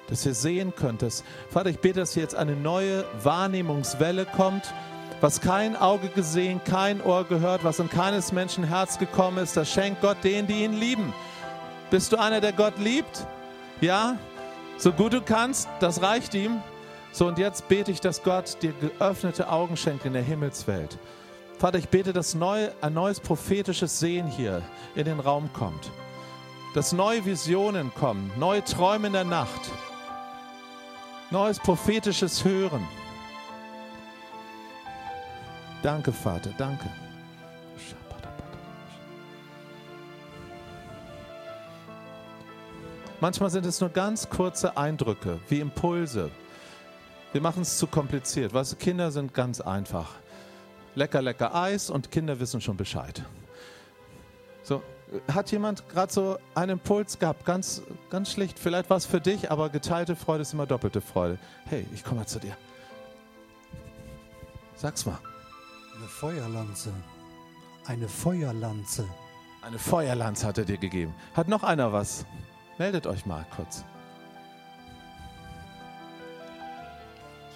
[0.10, 1.02] dass ihr sehen könnt.
[1.02, 4.74] Dass, Vater, ich bete, dass hier jetzt eine neue Wahrnehmungswelle kommt,
[5.22, 9.72] was kein Auge gesehen, kein Ohr gehört, was in keines Menschen Herz gekommen ist, das
[9.72, 11.14] schenkt Gott denen, die ihn lieben.
[11.90, 13.26] Bist du einer, der Gott liebt?
[13.82, 14.18] Ja?
[14.78, 16.62] So gut du kannst, das reicht ihm.
[17.12, 21.00] So, und jetzt bete ich, dass Gott dir geöffnete Augen schenkt in der Himmelswelt.
[21.58, 24.62] Vater, ich bete, dass neu, ein neues prophetisches Sehen hier
[24.96, 25.90] in den Raum kommt.
[26.76, 29.72] Dass neue Visionen kommen, neue Träume in der Nacht.
[31.32, 32.88] Neues prophetisches Hören.
[35.82, 36.88] Danke, Vater, danke.
[43.20, 46.30] Manchmal sind es nur ganz kurze Eindrücke, wie Impulse.
[47.32, 48.54] Wir machen es zu kompliziert.
[48.54, 50.16] Weißt du, Kinder sind ganz einfach.
[50.96, 53.24] lecker, lecker Eis und Kinder wissen schon Bescheid.
[54.64, 54.84] So,
[55.32, 57.46] hat jemand gerade so einen Impuls gehabt?
[57.46, 58.60] Ganz, ganz schlicht.
[58.60, 61.40] Vielleicht war es für dich, aber geteilte Freude ist immer doppelte Freude.
[61.66, 62.56] Hey, ich komme mal zu dir.
[64.76, 65.18] Sag's mal.
[65.96, 66.92] Eine Feuerlanze.
[67.86, 69.08] Eine Feuerlanze.
[69.62, 71.16] Eine Feuerlanze hat er dir gegeben.
[71.34, 72.26] Hat noch einer was?
[72.78, 73.84] Meldet euch mal kurz.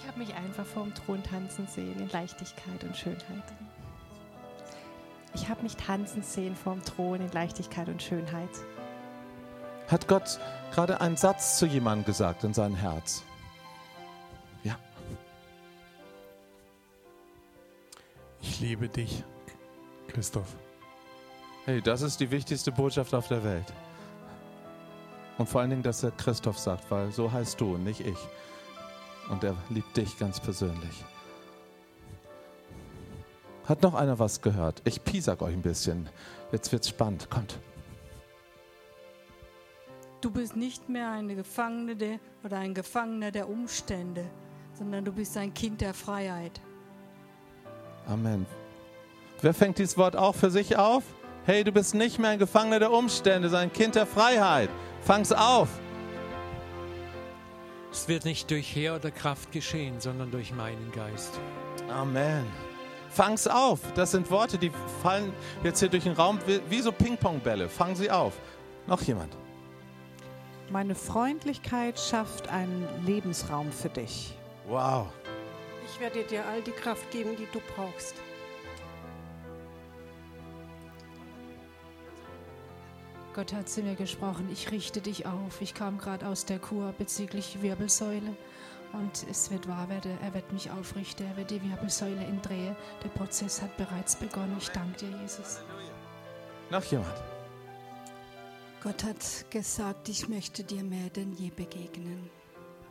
[0.00, 3.44] Ich habe mich einfach vorm Thron tanzen sehen in Leichtigkeit und Schönheit.
[5.34, 8.50] Ich habe mich tanzen sehen vorm Thron in Leichtigkeit und Schönheit.
[9.88, 10.40] Hat Gott
[10.72, 13.22] gerade einen Satz zu jemandem gesagt in sein Herz?
[14.64, 14.76] Ja.
[18.40, 19.22] Ich liebe dich,
[20.08, 20.56] Christoph.
[21.64, 23.72] Hey, das ist die wichtigste Botschaft auf der Welt.
[25.42, 28.28] Und vor allen Dingen, dass er Christoph sagt, weil so heißt du nicht ich.
[29.28, 31.04] Und er liebt dich ganz persönlich.
[33.64, 34.82] Hat noch einer was gehört?
[34.84, 36.08] Ich piesag euch ein bisschen.
[36.52, 37.28] Jetzt wird's spannend.
[37.28, 37.58] Kommt.
[40.20, 44.24] Du bist nicht mehr eine Gefangene der, oder ein Gefangener der Umstände,
[44.74, 46.60] sondern du bist ein Kind der Freiheit.
[48.06, 48.46] Amen.
[49.40, 51.02] Wer fängt dieses Wort auch für sich auf?
[51.46, 54.70] Hey, du bist nicht mehr ein Gefangener der Umstände, sondern ein Kind der Freiheit.
[55.02, 55.68] Fang's auf.
[57.90, 61.38] Es wird nicht durch Heer oder Kraft geschehen, sondern durch meinen Geist.
[61.90, 62.46] Amen.
[63.10, 63.80] Fang's auf.
[63.94, 64.70] Das sind Worte, die
[65.02, 65.32] fallen
[65.62, 67.68] jetzt hier durch den Raum wie, wie so Ping-Pong-Bälle.
[67.68, 68.32] Fang sie auf.
[68.86, 69.36] Noch jemand?
[70.70, 74.34] Meine Freundlichkeit schafft einen Lebensraum für dich.
[74.68, 75.08] Wow.
[75.84, 78.14] Ich werde dir all die Kraft geben, die du brauchst.
[83.34, 85.62] Gott hat zu mir gesprochen, ich richte dich auf.
[85.62, 88.36] Ich kam gerade aus der Kur bezüglich Wirbelsäule
[88.92, 90.18] und es wird wahr werden.
[90.22, 92.76] Er wird mich aufrichten, er wird die Wirbelsäule entdrehen.
[93.02, 94.54] Der Prozess hat bereits begonnen.
[94.60, 95.60] Ich danke dir, Jesus.
[96.70, 97.22] Noch jemand?
[98.82, 102.28] Gott hat gesagt, ich möchte dir mehr denn je begegnen.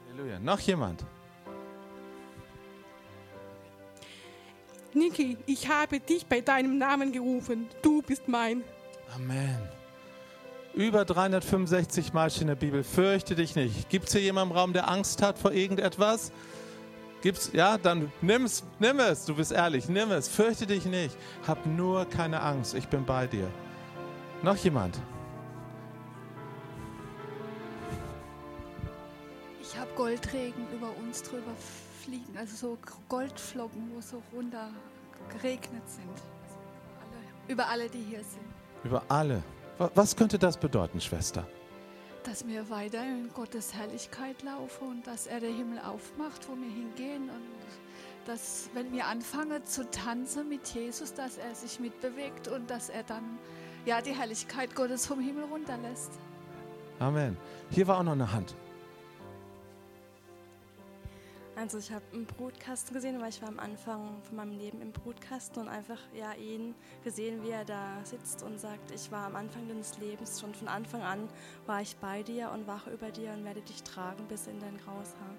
[0.09, 0.39] Halleluja.
[0.39, 1.05] Noch jemand?
[4.93, 7.69] Niki, ich habe dich bei deinem Namen gerufen.
[7.81, 8.63] Du bist mein.
[9.13, 9.80] Amen.
[10.73, 13.89] Über 365 Mal steht in der Bibel, fürchte dich nicht.
[13.89, 16.31] Gibt es hier jemanden im Raum, der Angst hat vor irgendetwas?
[17.21, 21.15] Gibt's, ja, dann nimm's, nimm es, du bist ehrlich, nimm es, fürchte dich nicht.
[21.45, 23.47] Hab nur keine Angst, ich bin bei dir.
[24.43, 24.99] Noch jemand?
[29.61, 31.53] Ich habe Goldregen über uns drüber
[32.01, 32.77] fliegen, also so
[33.09, 34.69] Goldflocken, wo so runter
[35.29, 36.23] geregnet sind.
[37.47, 38.45] Über alle, die hier sind.
[38.83, 39.43] Über alle.
[39.95, 41.47] Was könnte das bedeuten, Schwester?
[42.23, 46.69] Dass wir weiter in Gottes Herrlichkeit laufen und dass er den Himmel aufmacht, wo wir
[46.69, 52.69] hingehen und dass, wenn wir anfangen zu tanzen mit Jesus, dass er sich mitbewegt und
[52.69, 53.39] dass er dann
[53.85, 56.11] ja die Herrlichkeit Gottes vom Himmel runterlässt.
[56.99, 57.35] Amen.
[57.71, 58.53] Hier war auch noch eine Hand.
[61.61, 64.91] Also ich habe einen Brutkasten gesehen, weil ich war am Anfang von meinem Leben im
[64.91, 69.35] Brutkasten und einfach ja ihn gesehen, wie er da sitzt und sagt, ich war am
[69.35, 71.29] Anfang deines Lebens schon von Anfang an
[71.67, 74.75] war ich bei dir und wache über dir und werde dich tragen bis in dein
[74.77, 75.35] graues Haar.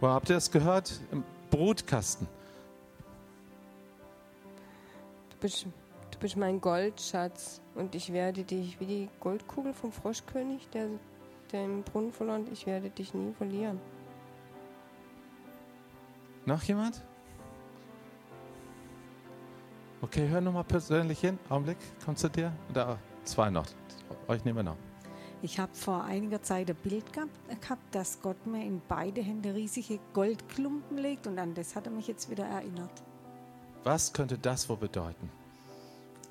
[0.00, 1.00] Wow, habt ihr das gehört?
[1.10, 2.28] Im Brutkasten.
[5.30, 5.64] Du bist,
[6.10, 10.88] du bist mein Goldschatz und ich werde dich wie die Goldkugel vom Froschkönig, der,
[11.50, 13.80] der im Brunnen verloren, ich werde dich nie verlieren.
[16.46, 17.04] Noch jemand?
[20.00, 21.38] Okay, hör nochmal persönlich hin.
[21.48, 22.52] Augenblick, kommt zu dir.
[22.72, 23.66] Da zwei noch.
[24.28, 24.76] Euch nehmen wir noch.
[25.40, 30.00] Ich habe vor einiger Zeit ein Bild gehabt, dass Gott mir in beide Hände riesige
[30.12, 32.90] Goldklumpen legt und an das hat er mich jetzt wieder erinnert.
[33.84, 35.30] Was könnte das wohl bedeuten?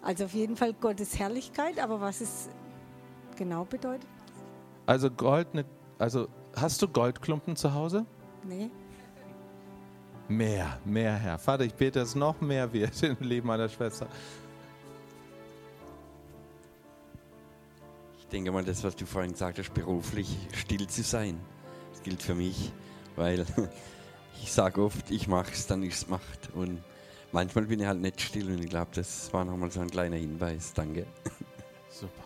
[0.01, 2.49] Also auf jeden Fall Gottes Herrlichkeit, aber was es
[3.37, 4.07] genau bedeutet?
[4.85, 5.47] Also Gold,
[5.99, 8.05] also hast du Goldklumpen zu Hause?
[8.43, 8.69] Nee.
[10.29, 11.37] Mehr, mehr, Herr.
[11.37, 14.07] Vater, ich bete, dass noch mehr wird im Leben meiner Schwester.
[18.19, 21.39] Ich denke mal, das, was du vorhin gesagt hast, beruflich still zu sein,
[21.93, 22.73] das gilt für mich,
[23.15, 23.45] weil
[24.41, 26.49] ich sage oft, ich mache es, dann ist es macht.
[26.53, 26.83] Und
[27.31, 30.17] manchmal bin ich halt nicht still und ich glaube, das war nochmal so ein kleiner
[30.17, 30.73] Hinweis.
[30.73, 31.07] Danke.
[31.89, 32.23] Super.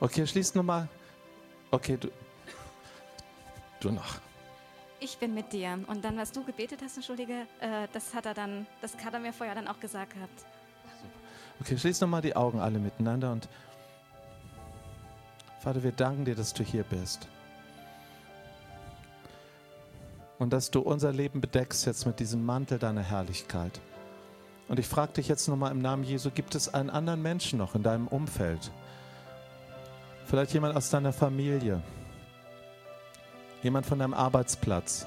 [0.00, 0.88] Okay, schließ nochmal.
[1.70, 2.08] Okay, du,
[3.78, 4.20] du noch.
[5.02, 5.80] Ich bin mit dir.
[5.88, 9.18] Und dann, was du gebetet hast, entschuldige, äh, das hat er dann, das hat er
[9.18, 10.46] mir vorher dann auch gesagt gehabt.
[11.60, 13.48] Okay, schließ nochmal die Augen alle miteinander und
[15.58, 17.26] Vater, wir danken dir, dass du hier bist.
[20.38, 23.80] Und dass du unser Leben bedeckst jetzt mit diesem Mantel deiner Herrlichkeit.
[24.68, 27.74] Und ich frage dich jetzt nochmal im Namen Jesu, gibt es einen anderen Menschen noch
[27.74, 28.70] in deinem Umfeld?
[30.26, 31.82] Vielleicht jemand aus deiner Familie,
[33.62, 35.06] jemand von deinem Arbeitsplatz,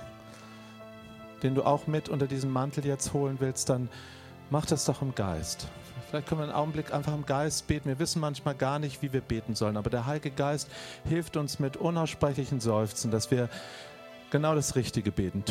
[1.44, 3.90] den du auch mit unter diesen Mantel jetzt holen willst, dann
[4.50, 5.68] mach das doch im Geist.
[6.10, 7.90] Vielleicht können wir einen Augenblick einfach im Geist beten.
[7.90, 10.70] Wir wissen manchmal gar nicht, wie wir beten sollen, aber der Heilige Geist
[11.08, 13.50] hilft uns mit unaussprechlichen Seufzen, dass wir
[14.36, 15.46] genau das Richtige beten.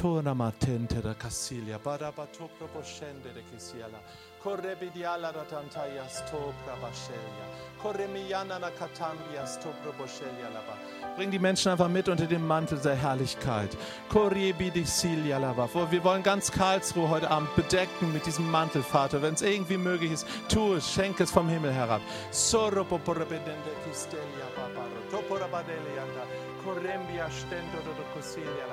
[10.66, 11.16] Da.
[11.16, 13.74] Bring die Menschen einfach mit unter dem Mantel der Herrlichkeit.
[14.12, 19.22] Wir wollen ganz Karlsruhe heute Abend bedecken mit diesem Mantel, Vater.
[19.22, 22.03] Wenn es irgendwie möglich ist, tu es, schenke es vom Himmel herab.
[22.30, 24.91] Soropoporabedende kistelia babaro.
[25.11, 26.05] Toporabadelianda.
[26.14, 26.34] Corrembia
[26.65, 28.67] correm bi astento do cosilha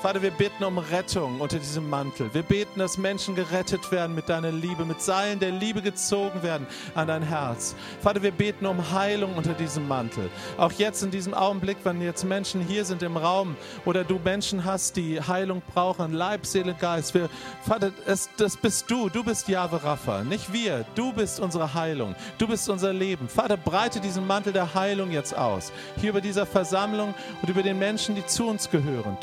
[0.00, 2.32] Vater, wir beten um Rettung unter diesem Mantel.
[2.32, 6.66] Wir beten, dass Menschen gerettet werden mit deiner Liebe, mit Seilen der Liebe gezogen werden
[6.94, 7.74] an dein Herz.
[8.00, 10.30] Vater, wir beten um Heilung unter diesem Mantel.
[10.56, 14.64] Auch jetzt in diesem Augenblick, wenn jetzt Menschen hier sind im Raum oder du Menschen
[14.64, 17.12] hast, die Heilung brauchen, Leib, Seele, Geist.
[17.12, 17.28] Wir,
[17.62, 19.10] Vater, es, das bist du.
[19.10, 20.86] Du bist Jahwe Rapha, nicht wir.
[20.94, 22.14] Du bist unsere Heilung.
[22.38, 23.28] Du bist unser Leben.
[23.28, 25.70] Vater, breite diesen Mantel der Heilung jetzt aus.
[26.00, 29.16] Hier über dieser Versammlung und über den Menschen, die zu uns gehören.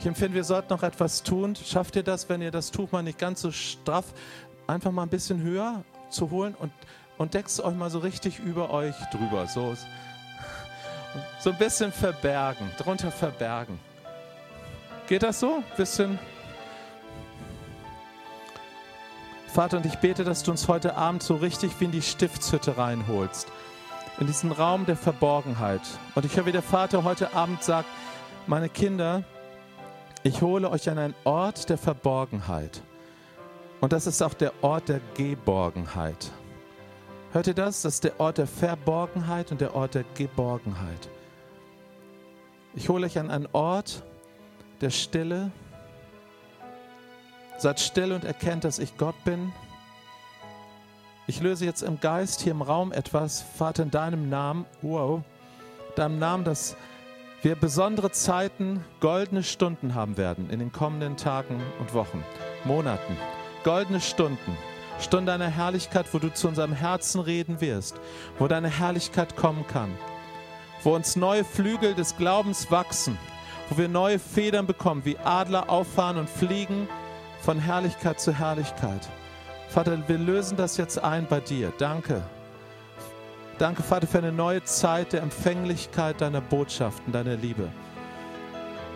[0.00, 1.54] Ich empfinde, wir sollten noch etwas tun.
[1.54, 4.06] Schafft ihr das, wenn ihr das Tuch mal nicht ganz so straff,
[4.66, 6.72] einfach mal ein bisschen höher zu holen und,
[7.18, 9.46] und deckt es euch mal so richtig über euch drüber.
[9.46, 9.74] So,
[11.40, 13.78] so ein bisschen verbergen, drunter verbergen.
[15.08, 15.62] Geht das so?
[15.76, 16.18] Bisschen.
[19.52, 22.76] Vater, und ich bete, dass du uns heute Abend so richtig wie in die Stiftshütte
[22.76, 23.48] reinholst.
[24.20, 25.80] In diesen Raum der Verborgenheit.
[26.14, 27.88] Und ich höre, wie der Vater heute Abend sagt,
[28.46, 29.24] meine Kinder,
[30.22, 32.82] ich hole euch an einen Ort der Verborgenheit.
[33.80, 36.30] Und das ist auch der Ort der Geborgenheit.
[37.32, 37.82] Hört ihr das?
[37.82, 41.08] Das ist der Ort der Verborgenheit und der Ort der Geborgenheit.
[42.74, 44.02] Ich hole euch an einen Ort
[44.80, 45.52] der Stille.
[47.58, 49.52] Seid still und erkennt, dass ich Gott bin.
[51.28, 55.22] Ich löse jetzt im Geist hier im Raum etwas, Vater, in deinem Namen, wow,
[55.94, 56.76] deinem Namen, dass
[57.42, 62.24] wir besondere Zeiten, goldene Stunden haben werden in den kommenden Tagen und Wochen,
[62.64, 63.16] Monaten.
[63.62, 64.56] Goldene Stunden.
[65.00, 68.00] Stunden deiner Herrlichkeit, wo du zu unserem Herzen reden wirst,
[68.38, 69.90] wo deine Herrlichkeit kommen kann,
[70.82, 73.18] wo uns neue Flügel des Glaubens wachsen,
[73.68, 76.88] wo wir neue Federn bekommen, wie Adler auffahren und fliegen
[77.40, 79.08] von Herrlichkeit zu Herrlichkeit.
[79.68, 81.72] Vater, wir lösen das jetzt ein bei dir.
[81.78, 82.22] Danke.
[83.58, 87.68] Danke, Vater, für eine neue Zeit der Empfänglichkeit deiner Botschaften, deiner Liebe.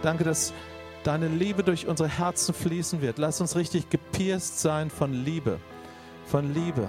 [0.03, 0.53] Danke, dass
[1.05, 3.19] deine Liebe durch unsere Herzen fließen wird.
[3.19, 5.59] Lass uns richtig gepierst sein von Liebe,
[6.27, 6.89] von Liebe.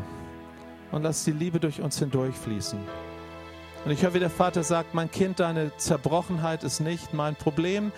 [0.92, 2.80] Und lass die Liebe durch uns hindurchfließen.
[3.86, 7.92] Und ich höre, wie der Vater sagt, mein Kind, deine Zerbrochenheit ist nicht mein Problem.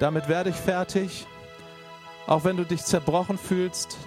[0.00, 1.26] Damit werde ich fertig.
[2.26, 3.98] Auch wenn du dich zerbrochen fühlst,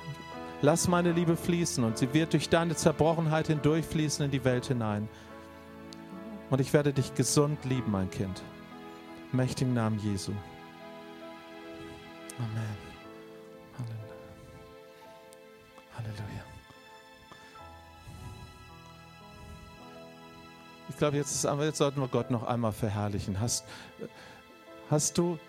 [0.62, 5.08] lass meine Liebe fließen und sie wird durch deine Zerbrochenheit hindurchfließen in die Welt hinein.
[6.50, 8.42] Und ich werde dich gesund lieben, mein Kind.
[9.32, 10.32] Mächtigen Namen Jesu.
[12.38, 12.78] Amen.
[13.78, 14.12] Halleluja.
[20.94, 23.39] Ich glaube, jetzt, jetzt sollten wir Gott noch einmal verherrlichen.
[23.39, 23.66] Hast,
[24.91, 25.39] hast du,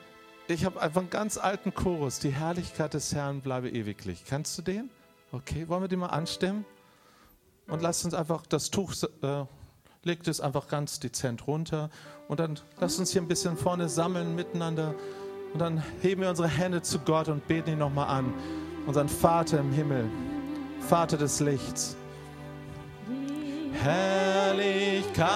[0.48, 4.24] ich habe einfach einen ganz alten Chorus, die Herrlichkeit des Herrn bleibe ewiglich.
[4.26, 4.88] Kannst du den?
[5.32, 6.64] Okay, wollen wir den mal anstimmen?
[7.66, 9.44] Und lasst uns einfach das Tuch, äh,
[10.02, 11.90] legt es einfach ganz dezent runter
[12.28, 14.94] und dann lasst uns hier ein bisschen vorne sammeln miteinander
[15.52, 18.32] und dann heben wir unsere Hände zu Gott und beten ihn nochmal an.
[18.86, 20.10] Unseren Vater im Himmel,
[20.88, 21.96] Vater des Lichts.
[23.82, 25.30] Herrlichkeit.